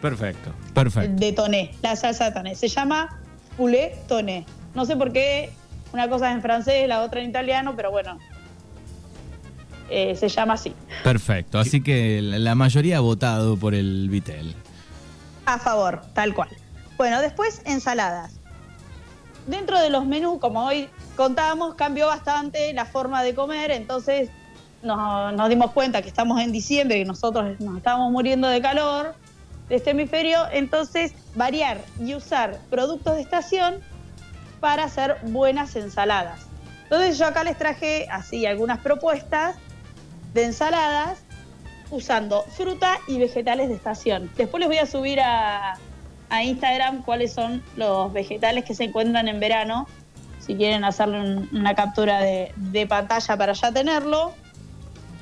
Perfecto, 0.00 0.50
perfecto. 0.74 1.14
De 1.16 1.32
toné, 1.32 1.70
la 1.82 1.96
salsa 1.96 2.26
de 2.26 2.32
toné. 2.32 2.54
Se 2.54 2.68
llama 2.68 3.20
poulet 3.56 3.94
toné. 4.08 4.44
No 4.74 4.84
sé 4.84 4.96
por 4.96 5.12
qué, 5.12 5.50
una 5.92 6.08
cosa 6.08 6.30
es 6.30 6.36
en 6.36 6.42
francés, 6.42 6.88
la 6.88 7.02
otra 7.02 7.20
en 7.20 7.30
italiano, 7.30 7.74
pero 7.76 7.90
bueno, 7.90 8.18
eh, 9.88 10.16
se 10.16 10.28
llama 10.28 10.54
así. 10.54 10.74
Perfecto, 11.04 11.58
así 11.58 11.80
que 11.80 12.20
la 12.22 12.54
mayoría 12.54 12.98
ha 12.98 13.00
votado 13.00 13.56
por 13.56 13.74
el 13.74 14.08
vitel. 14.10 14.54
A 15.46 15.58
favor, 15.58 16.02
tal 16.12 16.34
cual. 16.34 16.48
Bueno, 16.96 17.20
después 17.20 17.60
ensaladas. 17.64 18.32
Dentro 19.46 19.78
de 19.80 19.90
los 19.90 20.06
menús, 20.06 20.38
como 20.40 20.64
hoy 20.64 20.88
contábamos, 21.16 21.74
cambió 21.74 22.06
bastante 22.06 22.72
la 22.72 22.84
forma 22.84 23.22
de 23.22 23.34
comer, 23.34 23.70
entonces 23.70 24.30
nos, 24.82 25.48
dimos 25.48 25.72
cuenta 25.72 26.02
que 26.02 26.08
estamos 26.08 26.40
en 26.40 26.52
diciembre 26.52 26.98
y 26.98 27.04
nosotros 27.04 27.60
nos 27.60 27.76
estamos 27.76 28.10
muriendo 28.10 28.48
de 28.48 28.60
calor 28.60 29.14
de 29.68 29.76
este 29.76 29.90
hemisferio, 29.90 30.40
entonces 30.52 31.12
variar 31.34 31.80
y 32.00 32.14
usar 32.14 32.58
productos 32.70 33.16
de 33.16 33.22
estación 33.22 33.80
para 34.60 34.84
hacer 34.84 35.18
buenas 35.22 35.76
ensaladas. 35.76 36.46
Entonces 36.84 37.18
yo 37.18 37.26
acá 37.26 37.44
les 37.44 37.58
traje 37.58 38.06
así 38.10 38.46
algunas 38.46 38.78
propuestas 38.78 39.56
de 40.34 40.44
ensaladas 40.44 41.18
usando 41.90 42.42
fruta 42.42 42.98
y 43.06 43.18
vegetales 43.18 43.68
de 43.68 43.74
estación. 43.74 44.30
Después 44.36 44.60
les 44.60 44.68
voy 44.68 44.78
a 44.78 44.86
subir 44.86 45.20
a, 45.20 45.78
a 46.30 46.42
Instagram 46.44 47.02
cuáles 47.02 47.32
son 47.32 47.62
los 47.76 48.12
vegetales 48.12 48.64
que 48.64 48.74
se 48.74 48.84
encuentran 48.84 49.28
en 49.28 49.38
verano, 49.40 49.86
si 50.38 50.54
quieren 50.56 50.84
hacerle 50.84 51.20
un- 51.20 51.48
una 51.52 51.74
captura 51.74 52.20
de, 52.20 52.52
de 52.56 52.86
pantalla 52.86 53.36
para 53.36 53.52
ya 53.52 53.72
tenerlo. 53.72 54.32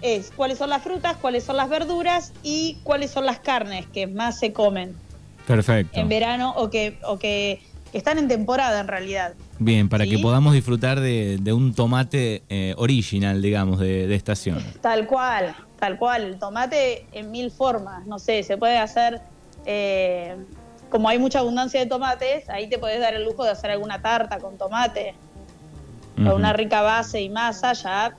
Es 0.03 0.31
cuáles 0.37 0.59
son 0.59 0.69
las 0.71 0.83
frutas, 0.83 1.17
cuáles 1.17 1.45
son 1.45 1.57
las 1.57 1.69
verduras 1.71 2.33
y 2.43 2.77
cuáles 2.83 3.11
son 3.11 3.25
las 3.25 3.39
carnes 3.39 3.87
que 3.87 4.07
más 4.07 4.39
se 4.39 4.53
comen 4.53 4.95
Perfecto. 5.47 5.99
en 5.99 6.09
verano 6.11 6.53
o 6.57 6.69
que, 6.69 6.99
o 7.07 7.19
que, 7.19 7.63
que 7.91 7.97
están 7.99 8.19
en 8.19 8.29
temporada 8.29 8.81
en 8.81 8.89
realidad. 8.89 9.33
Bien, 9.59 9.89
para 9.89 10.05
que 10.07 10.19
podamos 10.19 10.53
disfrutar 10.53 11.01
de, 11.01 11.39
de 11.41 11.53
un 11.55 11.73
tomate 11.75 12.43
eh, 12.51 12.75
original, 12.77 13.41
digamos, 13.41 13.79
de, 13.79 14.07
de 14.07 14.15
estación. 14.15 14.63
Tal 14.83 15.07
cual, 15.07 15.55
tal 15.79 15.97
cual. 15.97 16.25
El 16.25 16.39
tomate 16.39 17.07
en 17.13 17.31
mil 17.31 17.51
formas. 17.51 18.05
No 18.07 18.19
sé, 18.19 18.43
se 18.43 18.59
puede 18.59 18.77
hacer. 18.77 19.23
eh, 19.65 20.37
como 20.95 21.09
hay 21.09 21.19
mucha 21.19 21.41
abundancia 21.41 21.81
de 21.81 21.87
tomates, 21.87 22.49
ahí 22.49 22.69
te 22.69 22.79
podés 22.79 23.01
dar 23.01 23.15
el 23.15 23.25
lujo 23.25 23.43
de 23.43 23.51
hacer 23.51 23.69
alguna 23.73 24.01
tarta 24.01 24.39
con 24.39 24.57
tomate. 24.57 25.17
Con 26.15 26.29
una 26.29 26.53
rica 26.53 26.83
base 26.83 27.21
y 27.21 27.29
masa, 27.29 27.73
ya 27.73 28.15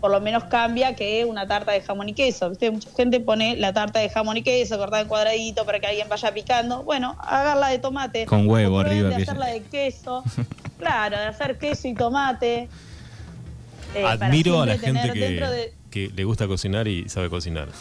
por 0.00 0.10
lo 0.10 0.20
menos 0.20 0.42
cambia 0.46 0.96
que 0.96 1.24
una 1.24 1.46
tarta 1.46 1.70
de 1.70 1.82
jamón 1.82 2.08
y 2.08 2.14
queso. 2.14 2.50
¿viste? 2.50 2.68
Mucha 2.72 2.90
gente 2.96 3.20
pone 3.20 3.54
la 3.54 3.72
tarta 3.72 4.00
de 4.00 4.10
jamón 4.10 4.38
y 4.38 4.42
queso 4.42 4.76
cortada 4.76 5.02
en 5.02 5.06
cuadradito 5.06 5.64
para 5.64 5.78
que 5.78 5.86
alguien 5.86 6.08
vaya 6.08 6.34
picando. 6.34 6.82
Bueno, 6.82 7.16
hagarla 7.20 7.68
de 7.68 7.78
tomate. 7.78 8.26
Con 8.26 8.48
huevo 8.48 8.80
arriba, 8.80 9.08
De 9.10 9.14
hacerla 9.22 9.46
de 9.46 9.62
queso. 9.62 10.24
claro, 10.80 11.16
de 11.16 11.26
hacer 11.26 11.58
queso 11.58 11.86
y 11.86 11.94
tomate. 11.94 12.68
Eh, 13.94 14.04
Admiro 14.04 14.62
a 14.62 14.66
la 14.66 14.78
gente 14.78 15.12
que, 15.12 15.20
de- 15.20 15.74
que 15.92 16.08
le 16.08 16.24
gusta 16.24 16.48
cocinar 16.48 16.88
y 16.88 17.08
sabe 17.08 17.30
cocinar. 17.30 17.68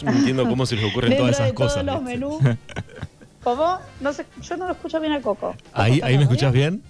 Yo 0.00 0.06
no 0.06 0.12
entiendo 0.12 0.48
cómo 0.48 0.66
se 0.66 0.76
les 0.76 0.84
ocurren 0.90 1.16
todas 1.16 1.32
esas 1.32 1.46
de 1.48 1.54
cosas. 1.54 1.84
todos 1.84 1.94
los 1.94 2.02
menús. 2.02 2.42
¿Cómo? 3.44 3.78
No 4.00 4.12
sé, 4.12 4.24
yo 4.42 4.56
no 4.56 4.66
lo 4.66 4.72
escucho 4.72 5.00
bien 5.00 5.12
al 5.12 5.22
Coco. 5.22 5.48
¿Coco, 5.48 5.58
Ahí, 5.74 6.00
ahí 6.02 6.16
me 6.16 6.24
escuchás 6.24 6.52
bien? 6.52 6.82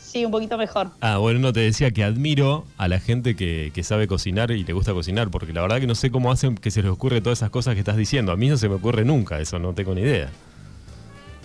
Sí, 0.00 0.24
un 0.24 0.32
poquito 0.32 0.58
mejor. 0.58 0.90
Ah, 1.00 1.18
bueno, 1.18 1.38
no 1.38 1.52
te 1.52 1.60
decía 1.60 1.90
que 1.92 2.02
admiro 2.02 2.64
a 2.76 2.88
la 2.88 2.98
gente 2.98 3.36
que, 3.36 3.70
que 3.74 3.82
sabe 3.84 4.08
cocinar 4.08 4.50
y 4.50 4.64
le 4.64 4.72
gusta 4.72 4.92
cocinar, 4.92 5.30
porque 5.30 5.52
la 5.52 5.60
verdad 5.60 5.80
que 5.80 5.86
no 5.86 5.94
sé 5.94 6.10
cómo 6.10 6.32
hacen 6.32 6.56
que 6.56 6.70
se 6.70 6.82
les 6.82 6.90
ocurre 6.90 7.20
todas 7.20 7.38
esas 7.38 7.50
cosas 7.50 7.74
que 7.74 7.80
estás 7.80 7.96
diciendo. 7.96 8.32
A 8.32 8.36
mí 8.36 8.48
no 8.48 8.56
se 8.56 8.68
me 8.68 8.76
ocurre 8.76 9.04
nunca 9.04 9.38
eso, 9.38 9.58
no 9.58 9.74
tengo 9.74 9.94
ni 9.94 10.00
idea. 10.00 10.30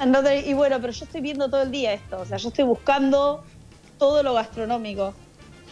Entonces, 0.01 0.47
y 0.47 0.53
bueno, 0.53 0.77
pero 0.81 0.91
yo 0.91 1.05
estoy 1.05 1.21
viendo 1.21 1.49
todo 1.49 1.61
el 1.61 1.71
día 1.71 1.93
esto. 1.93 2.19
O 2.19 2.25
sea, 2.25 2.37
yo 2.37 2.49
estoy 2.49 2.65
buscando 2.65 3.43
todo 3.99 4.23
lo 4.23 4.33
gastronómico. 4.33 5.13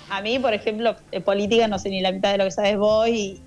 A 0.10 0.22
mí, 0.22 0.38
por 0.38 0.54
ejemplo, 0.54 0.96
de 1.12 1.22
política 1.22 1.68
no 1.68 1.80
sé 1.80 1.90
ni 1.90 2.02
la 2.02 2.12
mitad 2.12 2.32
de 2.32 2.38
lo 2.38 2.44
que 2.46 2.52
sabes 2.52 2.78
vos 2.78 3.08
y, 3.08 3.42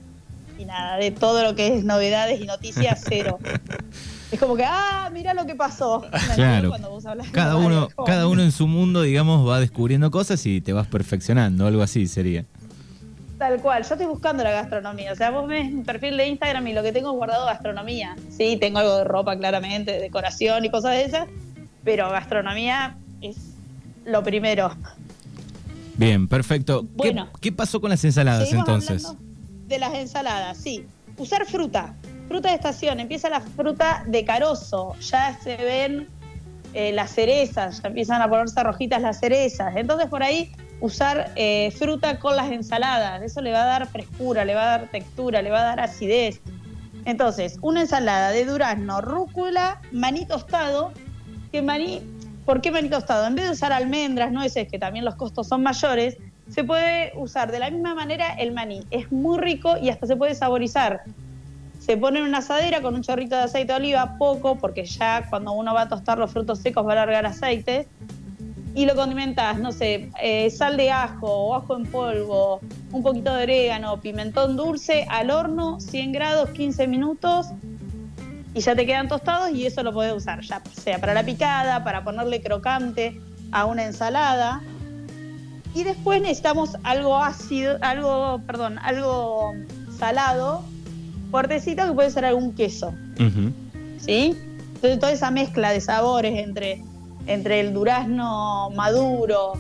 y 0.59 0.65
nada, 0.65 0.97
de 0.97 1.11
todo 1.11 1.43
lo 1.43 1.55
que 1.55 1.77
es 1.77 1.85
novedades 1.85 2.41
y 2.41 2.45
noticias, 2.47 3.03
cero. 3.09 3.39
es 4.31 4.39
como 4.41 4.57
que, 4.57 4.65
ah, 4.65 5.11
mira 5.13 5.35
lo 5.35 5.47
que 5.47 5.55
pasó. 5.55 6.05
Claro. 6.35 6.69
Cuando 6.71 6.91
vos 6.91 7.05
hablas 7.07 7.29
Cada 7.31 7.57
uno, 7.57 7.89
como- 7.95 8.07
cada 8.07 8.29
uno 8.29 8.43
en 8.43 8.53
su 8.53 8.67
mundo, 8.67 9.03
digamos, 9.03 9.49
va 9.49 9.61
descubriendo 9.61 10.11
cosas 10.11 10.45
y 10.47 10.61
te 10.61 10.73
vas 10.73 10.87
perfeccionando, 10.87 11.67
algo 11.67 11.83
así 11.83 12.07
sería. 12.07 12.45
Tal 13.39 13.61
cual, 13.61 13.83
yo 13.83 13.95
estoy 13.95 14.07
buscando 14.07 14.45
la 14.45 14.53
gastronomía. 14.53 15.13
O 15.13 15.17
sea, 15.17 15.31
vos 15.31 15.49
ves 15.49 15.71
mi 15.71 15.83
perfil 15.83 16.17
de 16.17 16.29
Instagram 16.29 16.67
y 16.69 16.73
lo 16.73 16.83
que 16.83 16.93
tengo 16.93 17.11
es 17.11 17.17
guardado 17.17 17.45
gastronomía. 17.47 18.17
Sí, 18.31 18.57
tengo 18.61 18.79
algo 18.79 18.97
de 18.99 19.05
ropa, 19.05 19.37
claramente, 19.37 19.91
de 19.93 20.01
decoración 20.01 20.65
y 20.65 20.71
cosas 20.71 20.93
de 20.93 21.03
esas, 21.05 21.29
pero 21.83 22.09
gastronomía 22.11 22.97
es 23.21 23.37
lo 24.07 24.23
primero. 24.23 24.75
Bien, 25.97 26.29
perfecto. 26.29 26.83
¿Qué, 26.83 26.89
Bueno. 27.13 27.29
qué 27.41 27.53
pasó 27.53 27.81
con 27.81 27.91
las 27.91 28.05
ensaladas 28.05 28.53
entonces? 28.53 29.05
hablando 29.05 29.24
De 29.67 29.79
las 29.79 29.95
ensaladas, 29.95 30.59
sí. 30.59 30.87
Usar 31.17 31.47
fruta. 31.47 31.95
Fruta 32.29 32.51
de 32.51 32.57
estación. 32.57 33.01
Empieza 33.01 33.29
la 33.29 33.41
fruta 33.41 34.05
de 34.07 34.25
carozo. 34.25 34.95
Ya 35.01 35.39
se 35.43 35.57
ven 35.57 36.09
eh, 36.75 36.93
las 36.93 37.13
cerezas. 37.13 37.83
Ya 37.83 37.89
empiezan 37.89 38.23
a 38.23 38.29
ponerse 38.29 38.63
rojitas 38.63 39.01
las 39.03 39.21
cerezas. 39.21 39.75
Entonces, 39.77 40.09
por 40.09 40.23
ahí, 40.23 40.53
usar 40.81 41.33
eh, 41.37 41.73
fruta 41.79 42.19
con 42.19 42.37
las 42.37 42.51
ensaladas. 42.51 43.23
Eso 43.23 43.41
le 43.41 43.53
va 43.53 43.63
a 43.63 43.67
dar 43.67 43.87
frescura, 43.87 44.45
le 44.45 44.55
va 44.55 44.63
a 44.63 44.79
dar 44.79 44.91
textura, 44.91 45.41
le 45.43 45.51
va 45.51 45.61
a 45.61 45.65
dar 45.65 45.81
acidez. 45.81 46.41
Entonces, 47.05 47.59
una 47.61 47.83
ensalada 47.83 48.31
de 48.31 48.45
durazno, 48.45 49.01
rúcula, 49.01 49.81
maní 49.93 50.27
tostado. 50.27 50.93
Que 51.53 51.63
maní, 51.63 52.03
¿Por 52.45 52.61
qué 52.61 52.71
maní 52.71 52.91
tostado? 52.91 53.27
En 53.27 53.35
vez 53.35 53.47
de 53.47 53.53
usar 53.53 53.73
almendras, 53.73 54.33
nueces, 54.33 54.69
que 54.69 54.79
también 54.79 55.05
los 55.05 55.15
costos 55.15 55.49
son 55.49 55.63
mayores, 55.63 56.19
se 56.49 56.65
puede 56.65 57.13
usar 57.17 57.51
de 57.51 57.59
la 57.59 57.71
misma 57.71 57.95
manera 57.95 58.35
el 58.35 58.53
maní. 58.53 58.85
Es 58.91 59.11
muy 59.11 59.39
rico 59.39 59.77
y 59.81 59.89
hasta 59.89 60.07
se 60.07 60.17
puede 60.17 60.35
saborizar. 60.35 61.03
Se 61.79 61.97
pone 61.97 62.19
en 62.19 62.27
una 62.27 62.39
asadera 62.39 62.81
con 62.81 62.95
un 62.95 63.03
chorrito 63.03 63.37
de 63.37 63.43
aceite 63.43 63.73
de 63.73 63.79
oliva, 63.79 64.17
poco, 64.19 64.57
porque 64.57 64.85
ya 64.85 65.27
cuando 65.29 65.53
uno 65.53 65.75
va 65.75 65.83
a 65.83 65.89
tostar 65.89 66.19
los 66.19 66.31
frutos 66.31 66.59
secos 66.61 66.87
va 66.87 66.93
a 66.93 66.97
largar 66.97 67.27
aceite. 67.27 67.89
Y 68.75 68.87
lo 68.87 68.97
condimentas, 68.97 69.59
no 69.61 69.71
sé, 69.71 70.11
eh, 70.21 70.51
sal 70.51 70.77
de 70.77 70.91
ajo 70.91 71.29
o 71.29 71.55
ajo 71.55 71.77
en 71.77 71.87
polvo, 71.87 72.61
un 72.91 73.03
poquito 73.05 73.33
de 73.33 73.45
orégano, 73.45 74.01
pimentón 74.01 74.57
dulce, 74.57 75.07
al 75.09 75.31
horno, 75.31 75.79
100 75.79 76.11
grados, 76.11 76.51
15 76.51 76.89
minutos 76.89 77.53
y 78.55 78.61
ya 78.61 78.77
te 78.77 78.87
quedan 78.87 79.09
tostados 79.09 79.51
y 79.51 79.67
eso 79.67 79.83
lo 79.83 79.93
podés 79.93 80.13
usar, 80.13 80.41
ya 80.43 80.63
sea 80.73 80.99
para 81.01 81.13
la 81.13 81.25
picada, 81.25 81.83
para 81.83 82.05
ponerle 82.05 82.41
crocante 82.41 83.21
a 83.51 83.67
una 83.67 83.85
ensalada. 83.85 84.63
Y 85.75 85.83
después 85.83 86.23
necesitamos 86.23 86.77
algo 86.85 87.17
ácido, 87.17 87.79
algo, 87.81 88.41
perdón, 88.47 88.79
algo 88.79 89.53
salado, 89.99 90.65
fuertecito 91.31 91.87
que 91.87 91.93
puede 91.93 92.11
ser 92.11 92.25
algún 92.25 92.55
queso. 92.55 92.95
¿sí? 93.99 94.37
Entonces 94.75 94.99
toda 95.01 95.13
esa 95.13 95.31
mezcla 95.31 95.73
de 95.73 95.81
sabores 95.81 96.39
entre, 96.39 96.83
entre 97.27 97.61
el 97.61 97.73
durazno 97.73 98.71
maduro, 98.71 99.55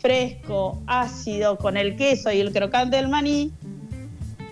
fresco, 0.00 0.80
ácido, 0.86 1.56
con 1.58 1.76
el 1.76 1.96
queso 1.96 2.30
y 2.30 2.40
el 2.40 2.52
crocante 2.52 2.96
del 2.96 3.08
maní, 3.08 3.52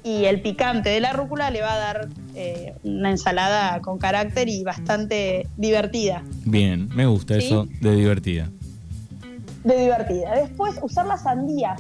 y 0.04 0.24
el 0.24 0.40
picante 0.40 0.88
de 0.90 1.00
la 1.00 1.12
rúcula 1.12 1.50
le 1.50 1.60
va 1.60 1.74
a 1.74 1.78
dar 1.78 2.08
eh, 2.34 2.72
una 2.82 3.10
ensalada 3.10 3.80
con 3.80 3.98
carácter 3.98 4.48
y 4.48 4.62
bastante 4.62 5.46
divertida. 5.56 6.22
Bien, 6.44 6.88
me 6.94 7.06
gusta 7.06 7.38
¿Sí? 7.38 7.46
eso 7.46 7.68
de 7.80 7.94
divertida. 7.94 8.50
De 9.68 9.76
divertida. 9.76 10.34
Después, 10.34 10.78
usar 10.80 11.04
la 11.06 11.18
sandía 11.18 11.76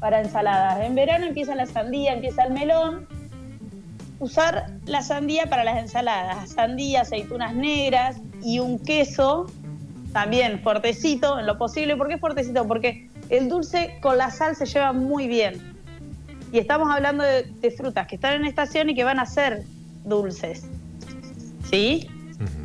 para 0.00 0.20
ensaladas. 0.20 0.80
En 0.80 0.94
verano 0.94 1.26
empieza 1.26 1.54
la 1.54 1.66
sandía, 1.66 2.14
empieza 2.14 2.44
el 2.44 2.54
melón. 2.54 3.06
Usar 4.18 4.70
la 4.86 5.02
sandía 5.02 5.44
para 5.44 5.62
las 5.62 5.76
ensaladas. 5.76 6.48
Sandía, 6.50 7.02
aceitunas 7.02 7.54
negras 7.54 8.16
y 8.42 8.60
un 8.60 8.78
queso 8.78 9.44
también 10.14 10.62
fuertecito 10.62 11.38
en 11.38 11.44
lo 11.44 11.58
posible. 11.58 11.96
¿Por 11.96 12.08
qué 12.08 12.16
fuertecito? 12.16 12.66
Porque 12.66 13.10
el 13.28 13.50
dulce 13.50 13.98
con 14.00 14.16
la 14.16 14.30
sal 14.30 14.56
se 14.56 14.64
lleva 14.64 14.94
muy 14.94 15.28
bien. 15.28 15.76
Y 16.50 16.58
estamos 16.58 16.88
hablando 16.90 17.24
de, 17.24 17.42
de 17.42 17.70
frutas 17.70 18.06
que 18.06 18.14
están 18.14 18.36
en 18.36 18.46
estación 18.46 18.88
y 18.88 18.94
que 18.94 19.04
van 19.04 19.18
a 19.18 19.26
ser 19.26 19.64
dulces. 20.04 20.66
¿Sí? 21.70 22.08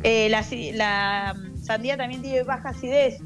Eh, 0.04 0.28
la, 0.30 0.42
la, 0.72 1.34
sandía 1.62 1.98
también 1.98 2.22
tiene 2.22 2.42
baja 2.44 2.70
acidez. 2.70 3.20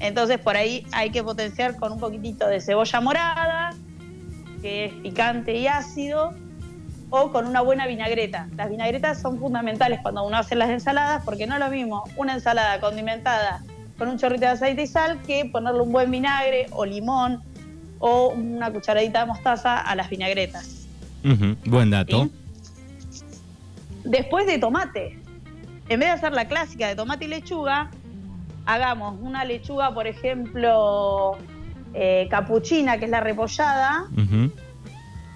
Entonces 0.00 0.38
por 0.38 0.56
ahí 0.56 0.86
hay 0.92 1.10
que 1.10 1.22
potenciar 1.22 1.76
con 1.76 1.92
un 1.92 2.00
poquitito 2.00 2.46
de 2.46 2.60
cebolla 2.60 3.00
morada, 3.00 3.70
que 4.60 4.86
es 4.86 4.92
picante 4.94 5.56
y 5.56 5.66
ácido, 5.66 6.32
o 7.10 7.30
con 7.30 7.46
una 7.46 7.60
buena 7.60 7.86
vinagreta. 7.86 8.48
Las 8.56 8.70
vinagretas 8.70 9.20
son 9.20 9.38
fundamentales 9.38 10.00
cuando 10.02 10.26
uno 10.26 10.36
hace 10.36 10.56
las 10.56 10.70
ensaladas, 10.70 11.22
porque 11.24 11.46
no 11.46 11.54
es 11.54 11.60
lo 11.60 11.68
mismo 11.70 12.04
una 12.16 12.34
ensalada 12.34 12.80
condimentada 12.80 13.62
con 13.98 14.08
un 14.08 14.18
chorrito 14.18 14.46
de 14.46 14.52
aceite 14.52 14.82
y 14.82 14.86
sal 14.86 15.22
que 15.22 15.44
ponerle 15.44 15.80
un 15.80 15.92
buen 15.92 16.10
vinagre 16.10 16.66
o 16.72 16.84
limón 16.84 17.42
o 18.00 18.30
una 18.30 18.72
cucharadita 18.72 19.20
de 19.20 19.26
mostaza 19.26 19.78
a 19.78 19.94
las 19.94 20.10
vinagretas. 20.10 20.88
Buen 21.64 21.90
dato. 21.90 22.24
¿Sí? 22.24 22.32
Después 24.04 24.46
de 24.46 24.58
tomate, 24.58 25.18
en 25.88 26.00
vez 26.00 26.08
de 26.08 26.12
hacer 26.12 26.32
la 26.32 26.46
clásica 26.46 26.88
de 26.88 26.96
tomate 26.96 27.26
y 27.26 27.28
lechuga, 27.28 27.90
hagamos 28.66 29.16
una 29.20 29.44
lechuga, 29.44 29.92
por 29.92 30.06
ejemplo, 30.06 31.36
eh, 31.92 32.26
capuchina, 32.30 32.98
que 32.98 33.04
es 33.06 33.10
la 33.10 33.20
repollada, 33.20 34.06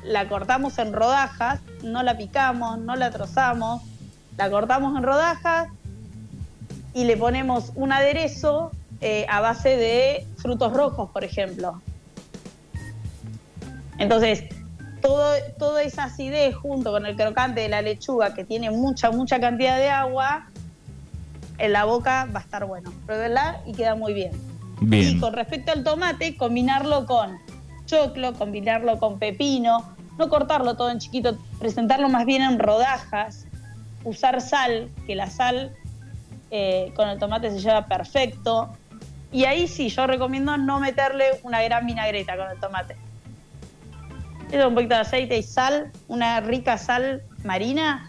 la 0.02 0.28
cortamos 0.28 0.78
en 0.78 0.92
rodajas, 0.92 1.61
no 1.82 2.02
la 2.02 2.16
picamos, 2.16 2.78
no 2.78 2.97
la 2.97 3.11
trozamos, 3.11 3.82
la 4.37 4.50
cortamos 4.50 4.97
en 4.97 5.02
rodajas 5.02 5.68
y 6.94 7.04
le 7.04 7.16
ponemos 7.16 7.73
un 7.75 7.92
aderezo 7.92 8.73
eh, 9.00 9.26
a 9.28 9.40
base 9.40 9.76
de 9.76 10.26
frutos 10.37 10.73
rojos, 10.73 11.11
por 11.11 11.25
ejemplo. 11.25 11.80
Entonces, 13.99 14.44
todo, 15.00 15.32
toda 15.58 15.82
esa 15.82 16.04
acidez 16.04 16.54
junto 16.54 16.90
con 16.92 17.06
el 17.06 17.16
crocante 17.16 17.61
de 17.61 17.68
la 17.68 17.82
lechuga, 17.82 18.35
que 18.35 18.44
tiene 18.44 18.70
mucha, 18.70 19.11
mucha 19.11 19.40
cantidad 19.40 19.76
de 19.76 19.90
agua, 19.90 20.49
en 21.59 21.73
la 21.73 21.85
boca 21.85 22.29
va 22.35 22.41
a 22.41 22.43
estar 22.43 22.65
bueno. 22.65 22.93
Pruébela 23.07 23.61
y 23.67 23.73
queda 23.73 23.95
muy 23.95 24.15
bien. 24.15 24.33
Y 24.81 25.19
con 25.19 25.33
respecto 25.33 25.73
al 25.73 25.83
tomate, 25.83 26.37
combinarlo 26.37 27.05
con 27.07 27.38
choclo, 27.87 28.35
combinarlo 28.35 28.99
con 28.99 29.19
pepino, 29.19 29.97
no 30.19 30.29
cortarlo 30.29 30.77
todo 30.77 30.91
en 30.91 30.99
chiquito, 30.99 31.37
presentarlo 31.59 32.09
más 32.09 32.27
bien 32.27 32.43
en 32.43 32.59
rodajas, 32.59 33.47
usar 34.05 34.41
sal, 34.41 34.88
que 35.07 35.15
la 35.15 35.29
sal 35.29 35.75
eh, 36.50 36.93
con 36.95 37.09
el 37.09 37.19
tomate 37.19 37.50
se 37.50 37.61
lleva 37.61 37.87
perfecto. 37.87 38.71
Y 39.33 39.45
ahí 39.45 39.69
sí, 39.69 39.88
yo 39.88 40.07
recomiendo 40.07 40.57
no 40.57 40.81
meterle 40.81 41.25
una 41.43 41.62
gran 41.62 41.87
vinagreta 41.87 42.37
con 42.37 42.50
el 42.50 42.59
tomate. 42.61 42.97
Eso, 44.50 44.69
un 44.69 44.75
poquito 44.75 44.95
de 44.95 45.00
aceite 45.03 45.37
y 45.37 45.43
sal, 45.43 45.93
una 46.07 46.41
rica 46.41 46.79
sal 46.79 47.23
marina, 47.45 48.08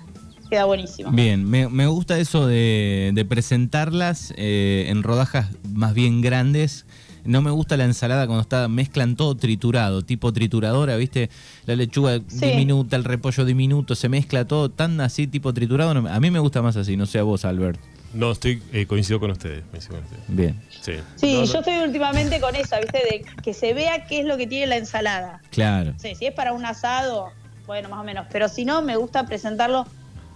queda 0.49 0.65
buenísimo. 0.65 1.11
Bien, 1.11 1.47
me, 1.49 1.69
me 1.69 1.87
gusta 1.87 2.17
eso 2.19 2.47
de, 2.47 3.11
de 3.13 3.25
presentarlas 3.25 4.33
eh, 4.37 4.85
en 4.89 5.03
rodajas 5.03 5.47
más 5.73 5.93
bien 5.93 6.21
grandes. 6.21 6.85
No 7.25 7.41
me 7.41 7.51
gusta 7.51 7.75
la 7.77 7.83
ensalada 7.83 8.25
cuando 8.25 8.41
está 8.41 8.67
mezclan 8.69 9.15
todo 9.15 9.35
triturado, 9.35 10.01
tipo 10.03 10.31
trituradora, 10.31 10.95
¿viste? 10.95 11.29
La 11.65 11.75
lechuga 11.75 12.19
Sí. 12.27 12.45
diminuta, 12.47 12.95
el 12.95 13.03
repollo 13.03 13.43
diminuto, 13.45 13.93
se 13.93 14.07
mezcla 14.09 14.45
todo 14.45 14.69
tan 14.69 14.99
así, 15.01 15.27
tipo 15.27 15.53
triturado. 15.53 15.93
no 15.93 16.09
a 16.09 16.19
mí 16.19 16.31
me 16.31 16.39
gusta 16.39 16.61
más 16.61 16.77
así, 16.77 16.95
no 16.97 17.05
sé 17.05 17.19
a 17.19 17.23
vos, 17.23 17.43
Albert. 17.45 17.79
No, 18.13 18.31
estoy 18.31 18.63
eh, 18.73 18.87
coincido 18.87 19.19
con 19.19 19.29
ustedes. 19.31 19.63
coincido 19.69 19.95
con 19.97 20.03
ustedes. 20.05 20.23
Bien, 20.29 20.59
Sí, 20.81 20.93
Sí, 21.17 21.33
No, 21.33 21.39
no- 21.41 21.45
yo 21.45 21.59
estoy 21.59 21.77
últimamente 21.79 22.39
con 22.39 22.55
esa, 22.55 22.79
¿viste? 22.79 22.97
De 22.99 23.25
que 23.43 23.53
se 23.53 23.73
vea 23.73 24.05
qué 24.07 24.21
es 24.21 24.25
lo 24.25 24.37
que 24.37 24.47
tiene 24.47 24.65
la 24.67 24.77
ensalada. 24.77 25.41
claro. 25.51 25.93
Sí, 25.97 26.15
si 26.15 26.25
es 26.25 26.33
para 26.33 26.53
un 26.53 26.65
asado, 26.65 27.27
bueno, 27.67 27.89
más 27.89 27.99
o 27.99 28.03
menos. 28.03 28.25
Pero 28.31 28.47
si 28.49 28.65
no, 28.65 28.81
me 28.81 28.95
gusta 28.95 29.25
presentarlo 29.27 29.85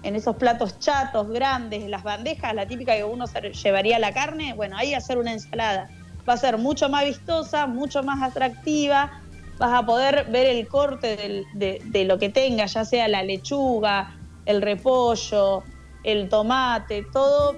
en 0.04 0.16
esos 0.16 0.36
platos 0.36 0.78
chatos, 0.80 1.30
grandes, 1.30 1.88
las 1.90 2.04
bandejas, 2.04 2.54
la 2.54 2.68
típica 2.68 2.96
que 2.96 3.06
uno 3.06 3.26
llevaría 3.64 4.00
la 4.00 4.14
carne. 4.14 4.54
Bueno, 4.54 4.78
ahí 4.78 4.94
hacer 4.94 5.18
una 5.18 5.32
ensalada. 5.32 5.90
Va 6.28 6.34
a 6.34 6.38
ser 6.38 6.58
mucho 6.58 6.90
más 6.90 7.06
vistosa, 7.06 7.68
mucho 7.68 8.04
más 8.04 8.22
atractiva. 8.22 9.22
Vas 9.58 9.74
a 9.74 9.86
poder 9.86 10.26
ver 10.30 10.48
el 10.48 10.68
corte 10.68 11.46
de, 11.54 12.04
lo 12.06 12.20
que 12.20 12.30
tenga, 12.30 12.66
ya 12.66 12.84
sea 12.84 13.08
la 13.08 13.24
lechuga, 13.24 14.16
el 14.46 14.62
repollo, 14.62 15.64
el 16.04 16.28
tomate, 16.28 17.06
todo 17.14 17.56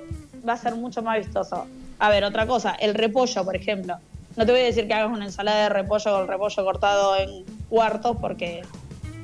va 0.47 0.53
a 0.53 0.57
ser 0.57 0.75
mucho 0.75 1.01
más 1.01 1.17
vistoso. 1.17 1.65
A 1.97 2.09
ver, 2.09 2.23
otra 2.23 2.45
cosa, 2.45 2.75
el 2.79 2.93
repollo, 2.93 3.43
por 3.43 3.55
ejemplo. 3.55 3.97
No 4.35 4.45
te 4.45 4.51
voy 4.51 4.61
a 4.61 4.65
decir 4.65 4.87
que 4.87 4.93
hagas 4.93 5.11
una 5.11 5.25
ensalada 5.25 5.63
de 5.63 5.69
repollo 5.69 6.11
con 6.11 6.27
repollo 6.27 6.63
cortado 6.63 7.15
en 7.17 7.45
cuartos 7.69 8.17
porque 8.19 8.61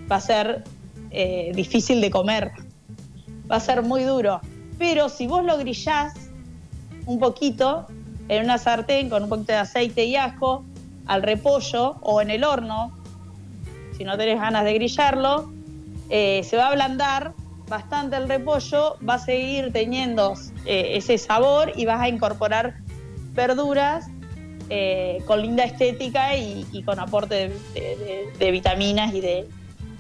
va 0.10 0.16
a 0.16 0.22
ser 0.22 0.64
eh, 1.12 1.52
difícil 1.54 2.00
de 2.02 2.10
comer. 2.10 2.52
Va 3.52 3.58
a 3.58 3.60
ser 3.60 3.84
muy 3.84 4.04
duro. 4.04 4.40
Pero 4.78 5.10
si 5.10 5.28
vos 5.28 5.44
lo 5.44 5.58
grillás 5.58 6.14
un 7.06 7.20
poquito 7.20 7.86
en 8.30 8.46
una 8.46 8.58
sartén 8.58 9.10
con 9.10 9.24
un 9.24 9.30
poquito 9.30 9.52
de 9.52 9.60
aceite 9.60 10.06
y 10.06 10.16
ajo 10.16 10.64
al 11.06 11.22
repollo 11.22 11.98
o 12.02 12.22
en 12.22 12.30
el 12.30 12.44
horno, 12.44 12.98
si 13.98 14.04
no 14.04 14.18
tenés 14.18 14.40
ganas 14.40 14.64
de 14.64 14.74
grillarlo, 14.74 15.52
eh, 16.10 16.42
se 16.44 16.58
va 16.58 16.66
a 16.66 16.70
ablandar 16.70 17.34
bastante 17.68 18.16
el 18.16 18.28
repollo, 18.28 18.98
va 19.08 19.16
a 19.16 19.20
seguir 19.20 19.72
teniendo 19.74 20.34
eh, 20.66 20.94
ese 20.96 21.18
sabor 21.18 21.74
y 21.76 21.86
vas 21.86 22.02
a 22.02 22.10
incorporar 22.10 22.76
verduras 23.34 24.08
eh, 24.70 25.22
con 25.26 25.42
linda 25.42 25.64
estética 25.64 26.36
y, 26.38 26.84
con 26.84 27.00
aporte 27.00 27.52
de 28.40 28.52
vitaminas 28.52 29.14
y 29.14 29.22
de, 29.22 29.48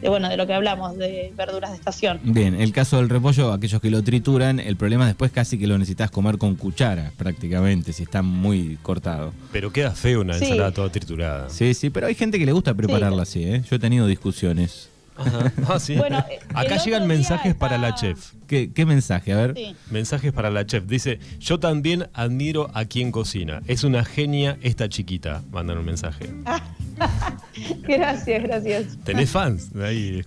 de, 0.01 0.09
bueno 0.09 0.29
de 0.29 0.37
lo 0.37 0.45
que 0.47 0.53
hablamos 0.53 0.97
de 0.97 1.33
verduras 1.35 1.71
de 1.71 1.77
estación. 1.77 2.19
Bien, 2.23 2.53
el 2.55 2.71
caso 2.73 2.97
del 2.97 3.09
repollo, 3.09 3.51
aquellos 3.53 3.81
que 3.81 3.89
lo 3.89 4.03
trituran, 4.03 4.59
el 4.59 4.75
problema 4.75 5.05
después 5.07 5.31
casi 5.31 5.57
que 5.57 5.67
lo 5.67 5.77
necesitas 5.77 6.11
comer 6.11 6.37
con 6.37 6.55
cuchara, 6.55 7.11
prácticamente, 7.17 7.93
si 7.93 8.03
está 8.03 8.21
muy 8.21 8.77
cortado. 8.83 9.33
Pero 9.51 9.71
queda 9.71 9.91
feo 9.91 10.21
una 10.21 10.33
Sí. 10.37 10.45
ensalada 10.45 10.71
toda 10.71 10.89
triturada. 10.91 11.49
Sí, 11.49 11.73
sí, 11.73 11.89
pero 11.89 12.07
hay 12.07 12.15
gente 12.15 12.37
que 12.39 12.45
le 12.45 12.51
gusta 12.51 12.73
prepararla 12.73 13.23
así, 13.23 13.43
¿eh? 13.43 13.61
Yo 13.69 13.75
he 13.75 13.79
tenido 13.79 14.07
discusiones. 14.07 14.89
Ajá. 15.21 15.51
Ah, 15.67 15.79
sí. 15.79 15.95
Bueno, 15.95 16.23
el 16.29 16.39
Acá 16.55 16.77
llegan 16.77 17.07
mensajes 17.07 17.55
para 17.55 17.77
la 17.77 17.95
chef. 17.95 18.33
¿Qué, 18.47 18.71
qué 18.73 18.85
mensaje? 18.85 19.31
A 19.33 19.37
ver. 19.37 19.53
Sí. 19.55 19.75
Mensajes 19.89 20.33
para 20.33 20.49
la 20.49 20.65
chef. 20.65 20.85
Dice, 20.85 21.19
yo 21.39 21.59
también 21.59 22.09
admiro 22.13 22.69
a 22.73 22.85
quien 22.85 23.11
cocina. 23.11 23.61
Es 23.67 23.83
una 23.83 24.03
genia 24.03 24.57
esta 24.61 24.89
chiquita. 24.89 25.41
Mandan 25.51 25.77
un 25.77 25.85
mensaje. 25.85 26.29
Gracias, 27.87 28.43
gracias. 28.43 28.97
¿Tenés 29.03 29.31
fans? 29.31 29.73
De 29.73 29.87
ahí. 29.87 30.23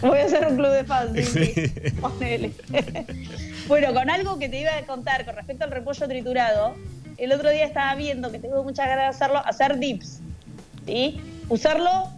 Voy 0.00 0.18
a 0.18 0.24
hacer 0.24 0.46
un 0.46 0.56
club 0.56 0.70
de 0.70 0.84
fans. 0.84 1.10
sí, 1.28 1.46
sí. 1.46 1.66
Sí. 1.68 1.90
Ponele. 2.00 2.52
bueno, 3.68 3.94
con 3.94 4.10
algo 4.10 4.38
que 4.38 4.48
te 4.48 4.60
iba 4.60 4.76
a 4.76 4.82
contar 4.82 5.24
con 5.24 5.34
respecto 5.34 5.64
al 5.64 5.70
repollo 5.70 6.06
triturado, 6.06 6.74
el 7.16 7.32
otro 7.32 7.50
día 7.50 7.64
estaba 7.64 7.94
viendo 7.94 8.30
que 8.30 8.38
tengo 8.38 8.62
muchas 8.62 8.86
ganas 8.86 9.04
de 9.04 9.24
hacerlo, 9.24 9.42
hacer 9.44 9.78
dips. 9.78 10.20
¿sí? 10.86 11.20
Usarlo 11.48 12.08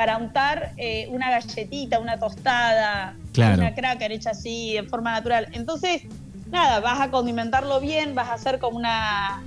para 0.00 0.16
untar 0.16 0.72
eh, 0.78 1.08
una 1.10 1.30
galletita, 1.30 1.98
una 1.98 2.18
tostada, 2.18 3.14
Claro. 3.34 3.60
una 3.60 3.74
cracker 3.74 4.10
hecha 4.12 4.30
así, 4.30 4.74
en 4.78 4.88
forma 4.88 5.12
natural. 5.12 5.48
Entonces, 5.52 6.04
nada, 6.50 6.80
vas 6.80 7.00
a 7.02 7.10
condimentarlo 7.10 7.80
bien, 7.80 8.14
vas 8.14 8.30
a 8.30 8.32
hacer 8.32 8.58
como 8.60 8.78
una, 8.78 9.42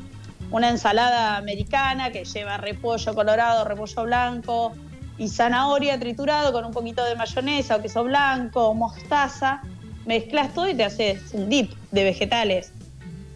una 0.51 0.69
ensalada 0.69 1.37
americana 1.37 2.11
que 2.11 2.23
lleva 2.23 2.57
repollo 2.57 3.15
colorado, 3.15 3.65
repollo 3.65 4.03
blanco 4.03 4.73
y 5.17 5.27
zanahoria 5.27 5.99
triturado 5.99 6.53
con 6.53 6.65
un 6.65 6.71
poquito 6.71 7.03
de 7.03 7.15
mayonesa 7.15 7.77
o 7.77 7.81
queso 7.81 8.03
blanco 8.03 8.67
o 8.67 8.75
mostaza. 8.75 9.63
Mezclas 10.05 10.53
todo 10.53 10.69
y 10.69 10.75
te 10.75 10.83
haces 10.83 11.33
un 11.33 11.49
dip 11.49 11.71
de 11.89 12.03
vegetales. 12.03 12.71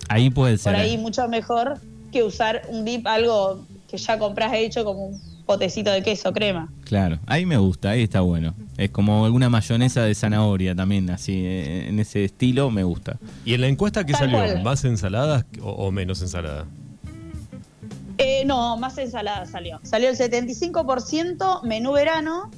Ahí 0.08 0.30
puede 0.30 0.60
ser. 0.60 0.72
Por 0.72 0.80
ahí 0.80 1.00
mucho 1.00 1.28
mejor 1.28 1.82
que 2.12 2.22
usar 2.22 2.62
un 2.68 2.86
dip, 2.86 3.08
algo 3.08 3.66
que 3.90 3.98
ya 3.98 4.20
compras 4.20 4.54
hecho 4.54 4.86
como 4.86 5.08
un 5.08 5.37
potecito 5.48 5.90
de 5.92 6.04
queso 6.04 6.32
crema. 6.34 6.72
Claro, 6.84 7.18
ahí 7.26 7.46
me 7.48 7.58
gusta, 7.58 7.90
ahí 7.92 8.04
está 8.04 8.22
bueno. 8.22 8.54
Es 8.78 8.92
como 8.92 9.26
alguna 9.26 9.50
mayonesa 9.50 10.04
de 10.04 10.14
zanahoria 10.14 10.76
también, 10.76 11.10
así, 11.10 11.34
eh, 11.44 11.88
en 11.88 12.00
ese 12.00 12.26
estilo 12.26 12.70
me 12.70 12.84
gusta. 12.84 13.18
¿Y 13.46 13.56
en 13.56 13.62
la 13.62 13.68
encuesta 13.68 14.06
qué 14.06 14.12
Tal 14.14 14.30
salió? 14.30 14.38
cual. 14.38 14.64
¿Más 14.64 14.86
ensaladas 14.86 15.46
o, 15.62 15.72
o 15.72 15.92
menos 15.92 16.22
ensalada? 16.22 16.66
Eh, 18.20 18.44
no, 18.46 18.78
más 18.78 18.98
ensalada 18.98 19.46
salió. 19.46 19.80
Salió 19.84 20.10
el 20.10 20.18
75% 20.18 21.64
menú 21.64 21.94
verano 21.94 22.50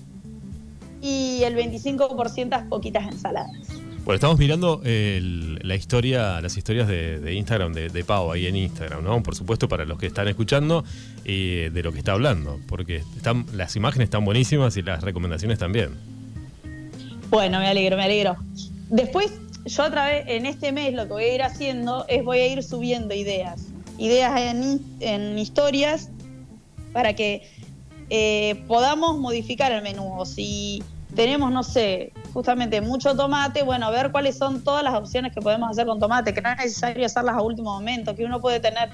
y 1.01 1.41
el 1.43 1.55
25% 1.55 2.67
poquitas 2.69 3.07
ensaladas. 3.07 3.78
Bueno, 4.05 4.15
estamos 4.15 4.39
mirando 4.39 4.81
el- 4.85 5.59
la 5.61 5.75
historia, 5.75 6.41
las 6.41 6.57
historias 6.57 6.87
de, 6.87 7.33
Instagram, 7.33 7.73
de, 7.73 7.89
de 7.89 8.03
Pau 8.03 8.31
ahí 8.31 8.47
en 8.47 8.55
Instagram, 8.55 9.03
¿no? 9.03 9.21
Por 9.21 9.35
supuesto, 9.35 9.67
para 9.69 9.85
los 9.85 9.99
que 9.99 10.07
están 10.07 10.27
escuchando, 10.27 10.83
eh, 11.25 11.69
de 11.71 11.83
lo 11.83 11.91
que 11.91 11.99
está 11.99 12.13
hablando, 12.13 12.59
porque 12.67 13.03
están, 13.15 13.45
las 13.53 13.75
imágenes 13.75 14.05
están 14.05 14.25
buenísimas 14.25 14.75
y 14.77 14.81
las 14.81 15.03
recomendaciones 15.03 15.59
también. 15.59 15.91
Bueno, 17.29 17.59
me 17.59 17.67
alegro, 17.67 17.97
me 17.97 18.03
alegro. 18.03 18.35
Después, 18.89 19.31
yo 19.65 19.83
otra 19.83 20.07
vez, 20.07 20.23
en 20.27 20.47
este 20.47 20.71
mes 20.71 20.93
lo 20.95 21.03
que 21.03 21.13
voy 21.13 21.23
a 21.25 21.35
ir 21.35 21.43
haciendo 21.43 22.05
es 22.07 22.23
voy 22.23 22.39
a 22.39 22.47
ir 22.47 22.63
subiendo 22.63 23.13
ideas. 23.13 23.67
Ideas 23.99 24.55
en, 25.01 25.37
historias 25.37 26.09
para 26.93 27.13
que 27.15 27.43
eh, 28.09 28.63
podamos 28.67 29.19
modificar 29.19 29.71
el 29.71 29.83
menú. 29.83 30.25
Si 30.25 30.81
tenemos, 31.15 31.51
no 31.51 31.61
sé, 31.63 32.11
justamente 32.33 32.81
mucho 32.81 33.15
tomate, 33.15 33.63
bueno, 33.63 33.89
ver 33.91 34.11
cuáles 34.11 34.37
son 34.37 34.63
todas 34.63 34.83
las 34.83 34.93
opciones 34.93 35.33
que 35.33 35.41
podemos 35.41 35.69
hacer 35.69 35.85
con 35.85 35.99
tomate, 35.99 36.33
que 36.33 36.41
no 36.41 36.49
es 36.49 36.57
necesario 36.57 37.05
hacerlas 37.05 37.35
a 37.35 37.41
último 37.41 37.73
momento, 37.73 38.15
que 38.15 38.25
uno 38.25 38.39
puede 38.39 38.59
tener 38.59 38.89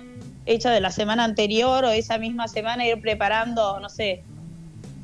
hecha 0.46 0.72
de 0.72 0.82
la 0.82 0.92
semana 0.92 1.24
anterior 1.24 1.84
o 1.86 1.90
esa 1.90 2.18
misma 2.18 2.48
semana 2.48 2.86
ir 2.86 3.02
preparando, 3.02 3.80
no 3.80 3.90
sé, 3.90 4.24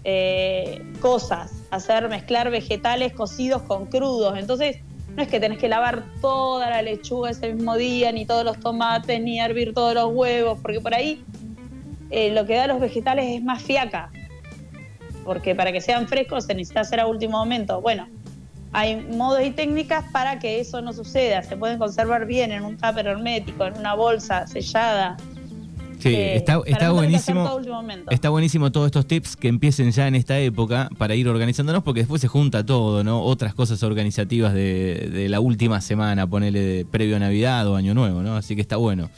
eh, 0.03 0.81
cosas, 0.99 1.51
hacer 1.71 2.09
mezclar 2.09 2.49
vegetales 2.49 3.13
cocidos 3.13 3.61
con 3.63 3.85
crudos. 3.85 4.37
Entonces, 4.37 4.77
no 5.15 5.23
es 5.23 5.27
que 5.27 5.39
tenés 5.39 5.57
que 5.57 5.67
lavar 5.67 6.03
toda 6.21 6.69
la 6.69 6.81
lechuga 6.81 7.31
ese 7.31 7.53
mismo 7.53 7.75
día, 7.75 8.11
ni 8.11 8.25
todos 8.25 8.45
los 8.45 8.59
tomates, 8.59 9.21
ni 9.21 9.39
hervir 9.39 9.73
todos 9.73 9.93
los 9.93 10.11
huevos, 10.13 10.59
porque 10.61 10.79
por 10.79 10.93
ahí 10.93 11.23
eh, 12.09 12.31
lo 12.31 12.45
que 12.45 12.55
da 12.55 12.63
a 12.63 12.67
los 12.67 12.79
vegetales 12.79 13.25
es 13.27 13.43
más 13.43 13.61
fiaca. 13.61 14.11
Porque 15.25 15.53
para 15.53 15.71
que 15.71 15.81
sean 15.81 16.07
frescos 16.07 16.45
se 16.45 16.55
necesita 16.55 16.81
hacer 16.81 16.99
a 16.99 17.07
último 17.07 17.37
momento. 17.37 17.81
Bueno, 17.81 18.07
hay 18.73 18.95
modos 19.01 19.41
y 19.43 19.51
técnicas 19.51 20.05
para 20.12 20.39
que 20.39 20.60
eso 20.60 20.81
no 20.81 20.93
suceda. 20.93 21.43
Se 21.43 21.57
pueden 21.57 21.77
conservar 21.77 22.25
bien 22.25 22.51
en 22.51 22.63
un 22.63 22.77
tupper 22.77 23.07
hermético, 23.07 23.65
en 23.65 23.77
una 23.77 23.93
bolsa 23.95 24.47
sellada. 24.47 25.17
Sí, 25.99 26.10
Eh, 26.15 26.36
está, 26.38 26.55
no 26.55 26.93
buenísimo. 26.95 27.47
todo. 27.47 27.62
Está 28.10 28.29
buenísimo 28.29 28.71
todos 28.71 28.88
estos 28.88 29.05
tips 29.05 29.36
que 29.36 29.47
empiecen 29.49 29.91
ya 29.91 30.07
en 30.07 30.15
esta 30.15 30.39
época 30.39 30.89
para 30.97 31.13
ir 31.13 31.27
organizándonos, 31.27 31.84
porque 31.84 31.99
después 31.99 32.19
se 32.21 32.27
junta 32.27 32.65
todo, 32.65 33.03
¿no? 33.03 33.21
Otras 33.21 33.53
cosas 33.53 33.84
organizativas 33.84 34.53
de, 34.55 35.10
de 35.13 35.29
la 35.29 35.39
última 35.39 35.79
semana, 35.79 36.25
ponele 36.25 36.60
de 36.60 36.86
previo 36.86 37.17
a 37.17 37.19
Navidad 37.19 37.67
o 37.67 37.75
Año 37.75 37.93
Nuevo, 37.93 38.23
¿no? 38.23 38.36
Así 38.36 38.55
que 38.55 38.62
está 38.62 38.77
bueno. 38.77 39.12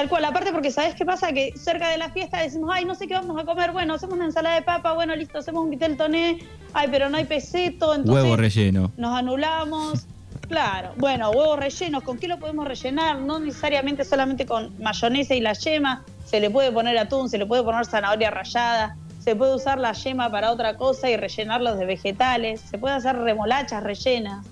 Tal 0.00 0.08
cual, 0.08 0.24
aparte 0.24 0.50
porque 0.50 0.70
¿sabes 0.70 0.94
qué 0.94 1.04
pasa? 1.04 1.30
Que 1.30 1.52
cerca 1.58 1.90
de 1.90 1.98
la 1.98 2.08
fiesta 2.08 2.38
decimos, 2.40 2.70
ay, 2.72 2.86
no 2.86 2.94
sé 2.94 3.06
qué 3.06 3.12
vamos 3.12 3.38
a 3.38 3.44
comer, 3.44 3.70
bueno, 3.70 3.92
hacemos 3.92 4.14
una 4.16 4.24
ensalada 4.24 4.54
de 4.54 4.62
papa, 4.62 4.94
bueno, 4.94 5.14
listo, 5.14 5.36
hacemos 5.36 5.62
un 5.62 5.68
vitel 5.68 5.98
toné, 5.98 6.38
ay, 6.72 6.88
pero 6.90 7.10
no 7.10 7.18
hay 7.18 7.26
peseto, 7.26 7.94
entonces 7.94 8.24
Huevo 8.24 8.34
relleno. 8.34 8.92
nos 8.96 9.18
anulamos. 9.18 10.06
Claro, 10.48 10.92
bueno, 10.96 11.28
huevos 11.32 11.58
rellenos, 11.58 12.02
¿con 12.02 12.16
qué 12.16 12.28
lo 12.28 12.38
podemos 12.38 12.66
rellenar? 12.66 13.18
No 13.18 13.40
necesariamente 13.40 14.06
solamente 14.06 14.46
con 14.46 14.72
mayonesa 14.82 15.34
y 15.34 15.40
la 15.42 15.52
yema, 15.52 16.02
se 16.24 16.40
le 16.40 16.48
puede 16.48 16.72
poner 16.72 16.96
atún, 16.96 17.28
se 17.28 17.36
le 17.36 17.44
puede 17.44 17.62
poner 17.62 17.84
zanahoria 17.84 18.30
rallada, 18.30 18.96
se 19.18 19.36
puede 19.36 19.54
usar 19.54 19.78
la 19.78 19.92
yema 19.92 20.30
para 20.30 20.50
otra 20.50 20.78
cosa 20.78 21.10
y 21.10 21.18
rellenarlos 21.18 21.76
de 21.76 21.84
vegetales, 21.84 22.62
se 22.62 22.78
puede 22.78 22.94
hacer 22.94 23.18
remolachas 23.18 23.82
rellenas 23.82 24.46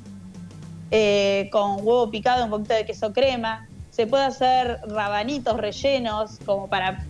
eh, 0.91 1.49
con 1.51 1.77
huevo 1.77 2.11
picado, 2.11 2.45
un 2.45 2.51
poquito 2.51 2.75
de 2.75 2.85
queso 2.85 3.15
crema, 3.15 3.68
se 3.99 4.07
puede 4.07 4.27
hacer 4.27 4.79
rabanitos 4.87 5.57
rellenos 5.57 6.39
como 6.47 6.69
para 6.69 7.05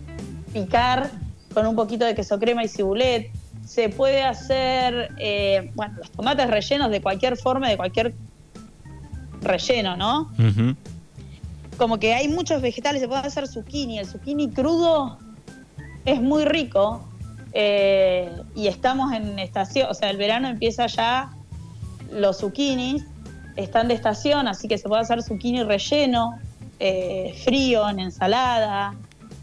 picar 0.51 1.11
con 1.53 1.67
un 1.67 1.75
poquito 1.75 2.03
de 2.03 2.15
queso 2.15 2.39
crema 2.39 2.63
y 2.63 2.67
cibulet. 2.67 3.29
Se 3.63 3.89
puede 3.89 4.23
hacer, 4.23 5.11
eh, 5.19 5.69
bueno, 5.75 5.97
los 5.99 6.09
tomates 6.09 6.49
rellenos 6.49 6.89
de 6.89 6.99
cualquier 6.99 7.37
forma, 7.37 7.69
de 7.69 7.77
cualquier 7.77 8.15
relleno, 9.41 9.97
¿no? 9.97 10.31
Como 11.77 11.99
que 11.99 12.15
hay 12.15 12.27
muchos 12.27 12.59
vegetales, 12.59 13.03
se 13.03 13.07
puede 13.07 13.21
hacer 13.21 13.47
zucchini. 13.47 13.99
El 13.99 14.07
zucchini 14.07 14.49
crudo 14.49 15.19
es 16.05 16.19
muy 16.19 16.43
rico 16.43 17.07
eh, 17.53 18.31
y 18.55 18.65
estamos 18.65 19.13
en 19.13 19.37
estación, 19.37 19.91
o 19.91 19.93
sea, 19.93 20.09
el 20.09 20.17
verano 20.17 20.47
empieza 20.47 20.87
ya, 20.87 21.29
los 22.11 22.39
zucchinis 22.39 23.05
están 23.57 23.89
de 23.89 23.93
estación, 23.93 24.47
así 24.47 24.67
que 24.67 24.79
se 24.79 24.89
puede 24.89 25.03
hacer 25.03 25.21
zucchini 25.21 25.61
relleno, 25.61 26.39
eh, 26.79 27.35
frío, 27.43 27.89
en 27.89 27.99
ensalada. 27.99 28.95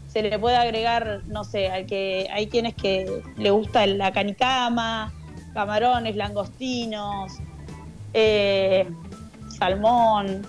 Se 0.07 0.23
le 0.23 0.39
puede 0.39 0.57
agregar, 0.57 1.21
no 1.27 1.43
sé, 1.43 1.69
al 1.69 1.85
que 1.85 2.27
hay 2.31 2.47
quienes 2.47 2.73
que 2.73 3.21
le 3.37 3.51
gusta 3.51 3.85
la 3.85 4.11
canicama, 4.11 5.13
camarones, 5.53 6.15
langostinos, 6.15 7.33
eh, 8.13 8.87
salmón. 9.57 10.45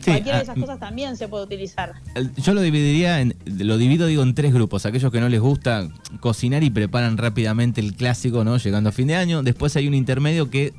Sí, 0.00 0.10
Cualquiera 0.12 0.38
ah, 0.38 0.40
de 0.40 0.44
esas 0.44 0.58
cosas 0.58 0.78
también 0.78 1.16
se 1.16 1.26
puede 1.26 1.44
utilizar. 1.44 1.94
Yo 2.36 2.54
lo 2.54 2.60
dividiría, 2.60 3.20
en, 3.20 3.34
lo 3.44 3.76
divido 3.76 4.06
digo 4.06 4.22
en 4.22 4.34
tres 4.34 4.52
grupos. 4.52 4.86
Aquellos 4.86 5.10
que 5.10 5.20
no 5.20 5.28
les 5.28 5.40
gusta 5.40 5.88
cocinar 6.20 6.62
y 6.62 6.70
preparan 6.70 7.16
rápidamente 7.16 7.80
el 7.80 7.94
clásico, 7.94 8.44
¿no? 8.44 8.56
Llegando 8.56 8.90
a 8.90 8.92
fin 8.92 9.08
de 9.08 9.16
año. 9.16 9.42
Después 9.42 9.76
hay 9.76 9.88
un 9.88 9.94
intermedio 9.94 10.50
que 10.50 10.74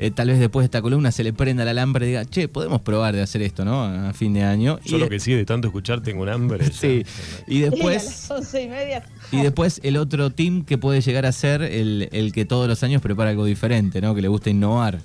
eh, 0.00 0.12
tal 0.12 0.28
vez 0.28 0.38
después 0.38 0.62
de 0.62 0.66
esta 0.66 0.80
columna 0.80 1.10
se 1.10 1.24
le 1.24 1.32
prenda 1.32 1.64
el 1.64 1.68
alambre 1.70 2.06
y 2.06 2.08
diga, 2.10 2.24
che, 2.24 2.46
podemos 2.46 2.80
probar 2.80 3.16
de 3.16 3.22
hacer 3.22 3.42
esto, 3.42 3.64
¿no? 3.64 3.82
A 3.82 4.12
fin 4.12 4.32
de 4.32 4.44
año. 4.44 4.78
Yo 4.84 4.96
y, 4.96 5.00
lo 5.00 5.08
que 5.08 5.18
sí, 5.18 5.34
de 5.34 5.44
tanto 5.44 5.66
escuchar, 5.66 6.02
tengo 6.02 6.22
un 6.22 6.28
hambre. 6.28 6.64
ya. 6.64 6.72
Sí. 6.72 7.04
y 7.48 7.64
a 7.64 7.70
después... 7.70 8.04
las 8.04 8.30
once 8.30 8.62
y 8.62 8.68
media. 8.68 9.04
Y 9.32 9.42
después 9.42 9.80
el 9.82 9.96
otro 9.96 10.30
team 10.30 10.64
que 10.64 10.78
puede 10.78 11.00
llegar 11.00 11.26
a 11.26 11.32
ser 11.32 11.62
el, 11.62 12.08
el 12.12 12.32
que 12.32 12.44
todos 12.44 12.68
los 12.68 12.84
años 12.84 13.02
prepara 13.02 13.30
algo 13.30 13.44
diferente, 13.44 14.00
¿no? 14.00 14.14
Que 14.14 14.22
le 14.22 14.28
gusta 14.28 14.50
innovar. 14.50 15.00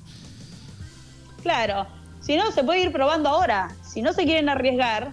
Claro. 1.41 1.87
Si 2.21 2.37
no, 2.37 2.51
se 2.51 2.63
puede 2.63 2.83
ir 2.83 2.91
probando 2.91 3.29
ahora. 3.29 3.75
Si 3.83 4.03
no 4.03 4.13
se 4.13 4.25
quieren 4.25 4.47
arriesgar, 4.47 5.11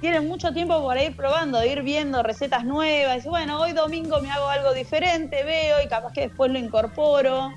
tienen 0.00 0.26
mucho 0.26 0.52
tiempo 0.52 0.84
para 0.84 1.02
ir 1.04 1.14
probando, 1.14 1.60
de 1.60 1.68
ir 1.68 1.82
viendo 1.82 2.24
recetas 2.24 2.64
nuevas. 2.64 3.24
Y 3.24 3.28
bueno, 3.28 3.60
hoy 3.60 3.72
domingo 3.72 4.20
me 4.20 4.30
hago 4.30 4.48
algo 4.48 4.74
diferente, 4.74 5.44
veo 5.44 5.76
y 5.82 5.88
capaz 5.88 6.12
que 6.12 6.22
después 6.22 6.50
lo 6.50 6.58
incorporo 6.58 7.54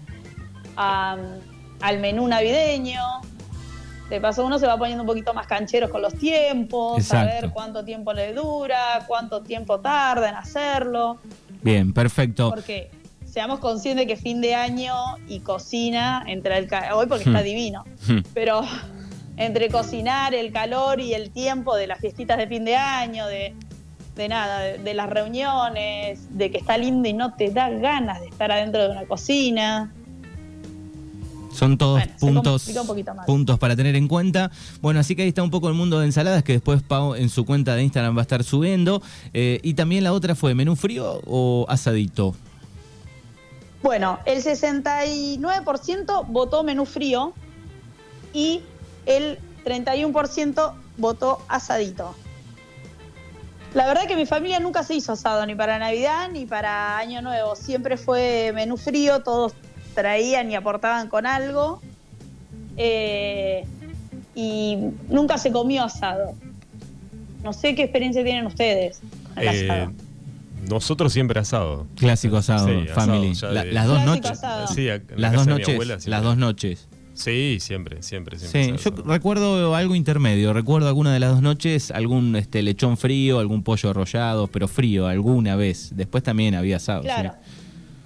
a- 0.80 1.18
al 1.82 2.00
menú 2.00 2.28
navideño. 2.28 3.02
De 4.10 4.20
paso, 4.20 4.44
uno 4.46 4.58
se 4.58 4.65
va 4.65 4.76
poniendo 4.78 5.04
un 5.04 5.08
poquito 5.08 5.34
más 5.36 5.46
cancheros 5.46 5.92
con 5.92 6.02
los 6.02 6.15
tiempos, 6.15 7.06
saber 7.06 7.52
cuánto 7.52 7.86
tiempo 7.86 8.12
le 8.13 8.34
dura, 8.34 9.04
cuánto 9.06 9.42
tiempo 9.44 9.80
tarda 9.82 10.30
en 10.30 10.36
hacerlo. 10.36 11.20
Bien, 11.62 11.94
perfecto. 11.94 12.50
Porque 12.50 12.89
seamos 13.26 13.60
conscientes 13.60 14.08
que 14.08 14.15
fin 14.15 14.42
de 14.42 14.56
año 14.56 14.96
y 15.28 15.42
cocina, 15.42 16.24
entre 16.26 16.58
el 16.58 16.68
hoy 16.94 17.06
porque 17.06 17.26
está 17.26 17.42
Hmm. 17.42 17.44
divino, 17.44 17.84
Hmm. 18.08 18.20
pero 18.34 18.62
entre 19.38 19.70
cocinar, 19.70 20.34
el 20.34 20.52
calor 20.52 21.00
y 21.00 21.13
el 21.13 21.30
tiempo 21.30 21.76
de 21.76 21.86
las 21.88 22.00
fiestitas 22.00 22.38
de 22.38 22.48
fin 22.48 22.65
de 22.65 22.76
año, 22.78 23.28
de, 23.28 23.54
de 24.15 24.28
nada, 24.28 24.60
de, 24.62 24.78
de 24.80 24.94
las 24.96 25.08
reuniones, 25.08 26.36
de 26.36 26.50
que 26.50 26.58
está 26.58 26.78
lindo 26.80 27.08
y 27.08 27.13
no 27.13 27.36
te 27.36 27.52
da 27.52 27.70
ganas 27.70 28.20
de 28.22 28.28
estar 28.30 28.52
adentro 28.52 28.82
de 28.84 28.89
una 28.89 29.06
cocina. 29.06 29.94
Son 31.51 31.77
todos 31.77 32.03
Bueno, 32.21 32.41
puntos, 32.43 32.69
puntos 33.25 33.59
para 33.59 33.75
tener 33.75 33.95
en 33.95 34.07
cuenta. 34.07 34.51
Bueno, 34.81 34.99
así 34.99 35.15
que 35.15 35.23
ahí 35.23 35.29
está 35.29 35.43
un 35.43 35.49
poco 35.49 35.67
el 35.67 35.73
mundo 35.73 35.99
de 35.99 36.05
ensaladas 36.05 36.43
que 36.43 36.53
después 36.53 36.81
Pau 36.83 37.15
en 37.15 37.29
su 37.29 37.45
cuenta 37.45 37.75
de 37.75 37.83
Instagram 37.83 38.15
va 38.15 38.21
a 38.21 38.23
estar 38.23 38.43
subiendo. 38.43 39.01
Eh, 39.33 39.59
y 39.63 39.73
también 39.73 40.03
la 40.03 40.13
otra 40.13 40.35
fue 40.35 40.53
menú 40.55 40.75
frío 40.75 41.21
o 41.25 41.65
asadito. 41.67 42.35
Bueno, 43.81 44.19
el 44.25 44.43
69% 44.43 46.25
votó 46.27 46.63
menú 46.63 46.85
frío 46.85 47.33
y 48.33 48.62
el 49.05 49.39
31% 49.65 50.73
votó 50.97 51.41
asadito. 51.47 52.13
La 53.73 53.85
verdad 53.85 54.07
que 54.07 54.15
mi 54.15 54.25
familia 54.25 54.59
nunca 54.59 54.83
se 54.83 54.95
hizo 54.95 55.13
asado, 55.13 55.45
ni 55.45 55.53
para 55.53 55.77
Navidad 55.77 56.29
ni 56.31 56.45
para 56.45 56.97
Año 56.97 57.21
Nuevo. 57.21 57.55
Siempre 57.55 57.97
fue 57.97 58.51
menú 58.53 58.77
frío, 58.77 59.21
todos 59.21 59.53
traían 59.99 60.49
y 60.51 60.55
aportaban 60.55 61.07
con 61.09 61.25
algo. 61.25 61.81
Eh, 62.77 63.63
y 64.35 64.77
nunca 65.09 65.38
se 65.38 65.51
comió 65.51 65.83
asado. 65.83 66.33
No 67.43 67.53
sé 67.53 67.75
qué 67.75 67.83
experiencia 67.83 68.23
tienen 68.23 68.45
ustedes 68.45 68.99
con 69.33 69.43
el 69.43 69.47
Eh, 69.55 69.69
asado. 69.71 69.93
nosotros 70.69 71.12
siempre 71.13 71.39
asado. 71.39 71.88
Clásico 71.95 72.38
asado, 72.38 72.67
Sí, 72.67 72.88
family. 72.88 73.33
ya 73.33 73.47
La- 73.49 73.63
de- 73.63 73.71
las 73.73 73.88
dos 73.88 73.97
Clásico 74.01 74.15
noches. 74.15 74.31
asado. 74.31 74.67
Sí, 74.67 74.88
Las 75.15 75.33
dos 75.33 75.47
noches. 75.47 75.69
abuela. 75.69 75.97
Las 76.05 76.23
dos 76.23 76.38
noches. 76.38 76.88
Sí, 77.15 77.57
siempre, 77.59 78.01
siempre, 78.01 78.39
siempre. 78.39 78.63
Sí, 78.65 78.71
asado. 78.75 79.03
yo 79.03 79.12
recuerdo 79.12 79.75
algo 79.75 79.93
intermedio. 79.93 80.53
Recuerdo 80.53 80.88
alguna 80.88 81.13
de 81.13 81.19
las 81.19 81.31
dos 81.31 81.41
noches 81.41 81.91
algún 81.91 82.33
este, 82.38 82.62
lechón 82.62 82.95
frío, 82.95 83.39
algún 83.39 83.62
pollo 83.62 83.89
arrollado, 83.89 84.47
pero 84.47 84.69
frío 84.69 85.05
alguna 85.05 85.57
vez. 85.57 85.89
Después 85.97 86.23
también 86.23 86.55
había 86.55 86.77
asado. 86.77 87.01
Claro. 87.01 87.33
sí. 87.43 87.48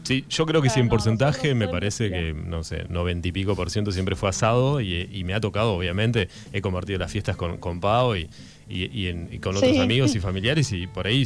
Sí, 0.04 0.26
yo 0.30 0.46
creo 0.46 0.62
que 0.62 0.68
sí, 0.70 0.74
Claro, 0.76 0.82
en 0.82 0.86
no, 0.88 0.92
porcentaje 0.92 1.56
me 1.56 1.68
parece 1.70 2.10
que, 2.10 2.34
no 2.34 2.64
sé, 2.64 2.84
noventa 2.90 3.28
y 3.28 3.32
pico 3.32 3.56
por 3.56 3.70
ciento 3.70 3.92
siempre 3.92 4.16
fue 4.16 4.30
asado 4.30 4.82
y, 4.82 5.10
y 5.12 5.24
me 5.24 5.34
ha 5.34 5.40
tocado, 5.40 5.74
obviamente, 5.76 6.28
he 6.52 6.62
compartido 6.62 7.00
las 7.00 7.12
fiestas 7.12 7.36
con, 7.38 7.58
con 7.58 7.80
Pau 7.80 8.16
y, 8.16 8.30
y- 8.70 8.86
y 8.98 9.08
en- 9.08 9.30
y 9.32 9.40
con 9.40 9.56
otros 9.56 9.72
Sí. 9.72 9.80
amigos 9.80 10.14
y 10.16 10.20
familiares 10.20 10.72
y 10.74 10.88
por 10.88 11.08
ahí 11.08 11.26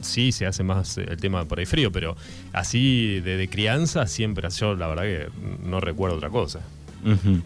sí 0.00 0.32
se 0.32 0.46
hace 0.46 0.62
más 0.62 0.96
el 0.96 1.16
tema 1.18 1.44
por 1.44 1.58
ahí 1.58 1.66
frío, 1.66 1.92
pero 1.92 2.16
así 2.52 3.20
de, 3.20 3.36
de 3.36 3.48
crianza 3.48 4.06
siempre, 4.06 4.48
yo 4.50 4.74
la 4.74 4.86
verdad 4.86 5.02
que 5.02 5.26
no 5.64 5.80
recuerdo 5.80 6.16
otra 6.16 6.30
cosa. 6.30 6.60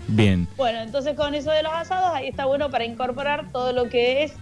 Bien. 0.09 0.49
Bueno, 0.57 0.81
entonces 0.81 1.15
con 1.17 1.35
eso 1.35 1.51
de 1.51 1.63
los 1.63 1.73
asados, 1.73 2.11
ahí 2.15 2.29
está 2.29 2.47
bueno 2.47 2.71
para 2.71 2.85
incorporar 2.85 3.51
todo 3.53 3.73
lo 3.73 3.89
que 3.89 4.25
es 4.25 4.33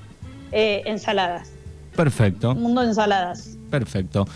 eh, 0.52 0.82
ensaladas. 0.86 1.50
Perfecto. 1.96 2.52
Un 2.52 2.62
mundo 2.62 2.82
de 2.82 2.88
ensaladas. 2.88 3.56
Perfecto. 3.70 4.26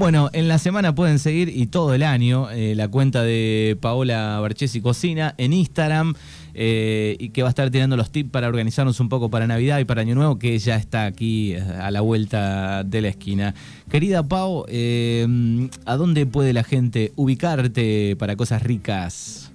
Bueno, 0.00 0.30
en 0.32 0.48
la 0.48 0.56
semana 0.56 0.94
pueden 0.94 1.18
seguir 1.18 1.50
y 1.54 1.66
todo 1.66 1.92
el 1.92 2.02
año 2.02 2.48
eh, 2.50 2.74
la 2.74 2.88
cuenta 2.88 3.22
de 3.22 3.76
Paola 3.82 4.40
Barchesi 4.40 4.80
Cocina 4.80 5.34
en 5.36 5.52
Instagram 5.52 6.14
eh, 6.54 7.16
y 7.18 7.28
que 7.28 7.42
va 7.42 7.48
a 7.48 7.50
estar 7.50 7.68
tirando 7.68 7.98
los 7.98 8.10
tips 8.10 8.30
para 8.30 8.48
organizarnos 8.48 8.98
un 8.98 9.10
poco 9.10 9.28
para 9.28 9.46
Navidad 9.46 9.78
y 9.78 9.84
para 9.84 10.00
Año 10.00 10.14
Nuevo 10.14 10.38
que 10.38 10.58
ya 10.58 10.76
está 10.76 11.04
aquí 11.04 11.52
eh, 11.52 11.60
a 11.60 11.90
la 11.90 12.00
vuelta 12.00 12.82
de 12.82 13.02
la 13.02 13.08
esquina. 13.08 13.54
Querida 13.90 14.22
Pau, 14.22 14.64
¿a 14.64 15.96
dónde 15.96 16.24
puede 16.24 16.54
la 16.54 16.64
gente 16.64 17.12
ubicarte 17.16 18.16
para 18.16 18.36
cosas 18.36 18.62
ricas? 18.62 19.52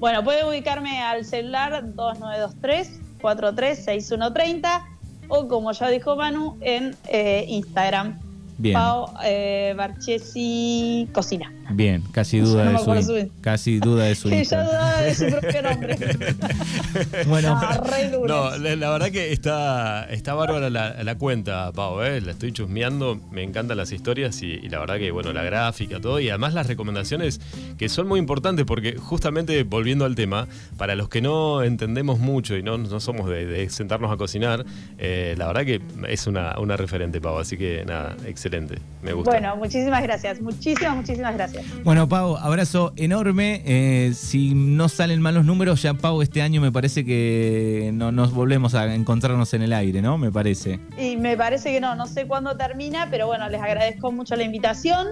Bueno, 0.00 0.24
puede 0.24 0.44
ubicarme 0.44 1.02
al 1.02 1.24
celular 1.24 1.84
2923 1.94 2.98
436130 3.20 4.86
o 5.28 5.46
como 5.46 5.70
ya 5.70 5.88
dijo 5.88 6.16
Manu, 6.16 6.58
en 6.62 6.96
Instagram. 7.46 8.31
Bien. 8.62 8.74
Pau 8.74 9.08
eh, 9.24 9.74
Barchesi 9.76 11.08
Cocina. 11.12 11.50
Bien, 11.74 12.02
casi 12.12 12.38
duda 12.40 12.64
No 12.64 12.72
de 12.94 13.02
su, 13.02 13.06
su- 13.20 13.30
casi 13.40 13.78
duda 13.78 14.04
de 14.04 14.14
su 14.14 14.28
Instagram. 14.28 14.66
dudaba 14.68 15.00
de 15.02 15.14
su 15.14 15.26
propio 15.26 15.62
nombre. 15.62 15.96
Bueno, 17.26 17.58
Ah. 17.62 17.80
No, 18.26 18.56
la, 18.58 18.76
la 18.76 18.90
verdad 18.90 19.10
que 19.10 19.32
está, 19.32 20.04
está 20.10 20.34
bárbara 20.34 20.70
la, 20.70 21.02
la 21.02 21.14
cuenta, 21.16 21.70
Pau, 21.72 22.02
¿eh? 22.02 22.20
la 22.20 22.32
estoy 22.32 22.52
chusmeando, 22.52 23.20
me 23.30 23.42
encantan 23.42 23.76
las 23.76 23.92
historias 23.92 24.42
y, 24.42 24.46
y 24.46 24.68
la 24.68 24.78
verdad 24.80 24.96
que, 24.98 25.10
bueno, 25.10 25.32
la 25.32 25.42
gráfica, 25.42 26.00
todo, 26.00 26.20
y 26.20 26.28
además 26.28 26.54
las 26.54 26.66
recomendaciones 26.66 27.40
que 27.78 27.88
son 27.88 28.08
muy 28.08 28.18
importantes 28.18 28.64
porque 28.66 28.96
justamente 28.96 29.62
volviendo 29.64 30.04
al 30.04 30.14
tema, 30.14 30.46
para 30.76 30.94
los 30.94 31.08
que 31.08 31.20
no 31.20 31.62
entendemos 31.62 32.18
mucho 32.18 32.56
y 32.56 32.62
no, 32.62 32.78
no 32.78 33.00
somos 33.00 33.28
de, 33.28 33.46
de 33.46 33.68
sentarnos 33.70 34.12
a 34.12 34.16
cocinar, 34.16 34.64
eh, 34.98 35.34
la 35.38 35.46
verdad 35.46 35.64
que 35.64 35.80
es 36.08 36.26
una, 36.26 36.58
una 36.58 36.76
referente, 36.76 37.20
Pau, 37.20 37.38
así 37.38 37.56
que 37.56 37.84
nada, 37.86 38.16
excelente, 38.26 38.76
me 39.02 39.12
gusta. 39.12 39.30
Bueno, 39.30 39.56
muchísimas 39.56 40.02
gracias. 40.02 40.40
Muchísimas, 40.40 40.96
muchísimas 40.96 41.34
gracias. 41.34 41.61
Bueno, 41.84 42.08
Pau, 42.08 42.36
abrazo 42.36 42.92
enorme. 42.96 43.62
Eh, 43.64 44.12
si 44.14 44.54
no 44.54 44.88
salen 44.88 45.20
mal 45.20 45.34
los 45.34 45.44
números, 45.44 45.82
ya 45.82 45.94
Pau 45.94 46.22
este 46.22 46.42
año 46.42 46.60
me 46.60 46.70
parece 46.70 47.04
que 47.04 47.90
no 47.92 48.12
nos 48.12 48.32
volvemos 48.32 48.74
a 48.74 48.94
encontrarnos 48.94 49.52
en 49.54 49.62
el 49.62 49.72
aire, 49.72 50.02
¿no? 50.02 50.18
Me 50.18 50.30
parece. 50.30 50.80
Y 50.98 51.16
me 51.16 51.36
parece 51.36 51.72
que 51.72 51.80
no, 51.80 51.94
no 51.94 52.06
sé 52.06 52.26
cuándo 52.26 52.56
termina, 52.56 53.08
pero 53.10 53.26
bueno, 53.26 53.48
les 53.48 53.60
agradezco 53.60 54.12
mucho 54.12 54.36
la 54.36 54.44
invitación. 54.44 55.08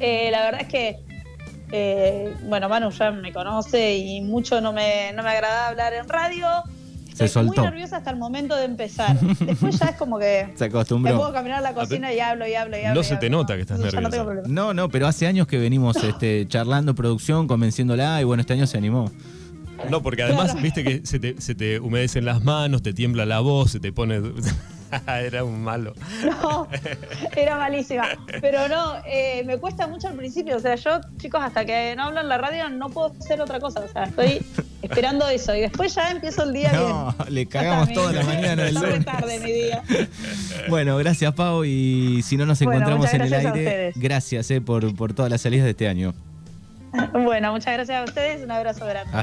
Eh, 0.00 0.28
la 0.30 0.44
verdad 0.44 0.62
es 0.62 0.68
que, 0.68 0.98
eh, 1.72 2.34
bueno, 2.44 2.68
Manu 2.68 2.90
ya 2.90 3.10
me 3.10 3.32
conoce 3.32 3.96
y 3.96 4.20
mucho 4.20 4.60
no 4.60 4.72
me, 4.72 5.12
no 5.14 5.22
me 5.22 5.30
agrada 5.30 5.68
hablar 5.68 5.92
en 5.94 6.08
radio. 6.08 6.46
Se 7.16 7.24
Estoy 7.24 7.44
soltó. 7.44 7.62
muy 7.62 7.70
nerviosa 7.70 7.96
hasta 7.96 8.10
el 8.10 8.16
momento 8.18 8.54
de 8.56 8.64
empezar. 8.66 9.18
Después 9.18 9.78
ya 9.78 9.86
es 9.86 9.96
como 9.96 10.18
que 10.18 10.48
Se 10.54 10.64
me 10.64 10.70
puedo 10.70 10.80
acostumbró. 10.80 11.32
caminar 11.32 11.58
a 11.58 11.62
la 11.62 11.72
cocina 11.74 12.12
y 12.12 12.20
hablo 12.20 12.46
y 12.46 12.54
hablo 12.54 12.76
y 12.76 12.82
hablo. 12.82 12.94
No 12.94 13.00
y 13.00 13.04
se 13.04 13.16
te 13.16 13.30
nota 13.30 13.54
que 13.54 13.62
estás 13.62 13.76
Entonces 13.78 14.00
no 14.02 14.08
nerviosa. 14.10 14.48
No, 14.48 14.74
no, 14.74 14.88
pero 14.90 15.06
hace 15.06 15.26
años 15.26 15.46
que 15.46 15.56
venimos 15.58 15.96
este, 16.04 16.46
charlando 16.46 16.94
producción, 16.94 17.46
convenciéndola, 17.48 18.20
y 18.20 18.24
bueno, 18.24 18.42
este 18.42 18.52
año 18.52 18.66
se 18.66 18.76
animó. 18.76 19.10
No, 19.90 20.02
porque 20.02 20.22
además, 20.24 20.46
Claro. 20.52 20.60
viste 20.62 20.84
que 20.84 21.06
se 21.06 21.18
te, 21.18 21.40
se 21.40 21.54
te 21.54 21.80
humedecen 21.80 22.24
las 22.26 22.44
manos, 22.44 22.82
te 22.82 22.92
tiembla 22.92 23.24
la 23.26 23.40
voz, 23.40 23.70
se 23.72 23.80
te 23.80 23.92
pone... 23.92 24.20
Era 25.06 25.44
un 25.44 25.62
malo. 25.62 25.94
No, 26.42 26.68
era 27.36 27.56
malísima. 27.56 28.06
Pero 28.40 28.68
no, 28.68 28.94
eh, 29.06 29.42
me 29.44 29.58
cuesta 29.58 29.86
mucho 29.86 30.08
al 30.08 30.14
principio. 30.14 30.56
O 30.56 30.60
sea, 30.60 30.74
yo, 30.76 31.00
chicos, 31.18 31.40
hasta 31.42 31.64
que 31.64 31.94
no 31.96 32.04
hablo 32.04 32.20
en 32.20 32.28
la 32.28 32.38
radio 32.38 32.68
no 32.70 32.88
puedo 32.90 33.12
hacer 33.18 33.40
otra 33.40 33.60
cosa. 33.60 33.80
O 33.80 33.88
sea, 33.88 34.04
estoy 34.04 34.44
esperando 34.82 35.28
eso. 35.28 35.54
Y 35.54 35.60
después 35.60 35.94
ya 35.94 36.10
empiezo 36.10 36.44
el 36.44 36.52
día 36.52 36.72
No, 36.72 37.14
bien. 37.18 37.34
le 37.34 37.46
cagamos 37.46 37.92
toda 37.92 38.12
la 38.12 38.22
mañana 38.24 38.64
del 38.64 38.74
Tarde, 38.74 38.88
lunes. 38.90 39.04
tarde 39.04 39.40
mi 39.40 39.52
día. 39.52 39.82
Bueno, 40.68 40.96
gracias 40.96 41.32
Pau 41.34 41.64
y 41.64 42.22
si 42.22 42.36
no 42.36 42.46
nos 42.46 42.58
Bueno, 42.60 42.72
encontramos 42.80 43.12
en 43.14 43.20
el 43.22 43.32
aire, 43.34 43.92
gracias 43.96 44.50
eh, 44.50 44.60
por, 44.60 44.94
por 44.96 45.12
todas 45.14 45.30
las 45.30 45.40
salidas 45.40 45.64
de 45.64 45.70
este 45.70 45.88
año. 45.88 46.14
Bueno, 47.12 47.52
muchas 47.52 47.74
gracias 47.74 48.00
a 48.00 48.04
ustedes. 48.04 48.42
Un 48.42 48.50
abrazo 48.50 48.86
grande. 48.86 49.12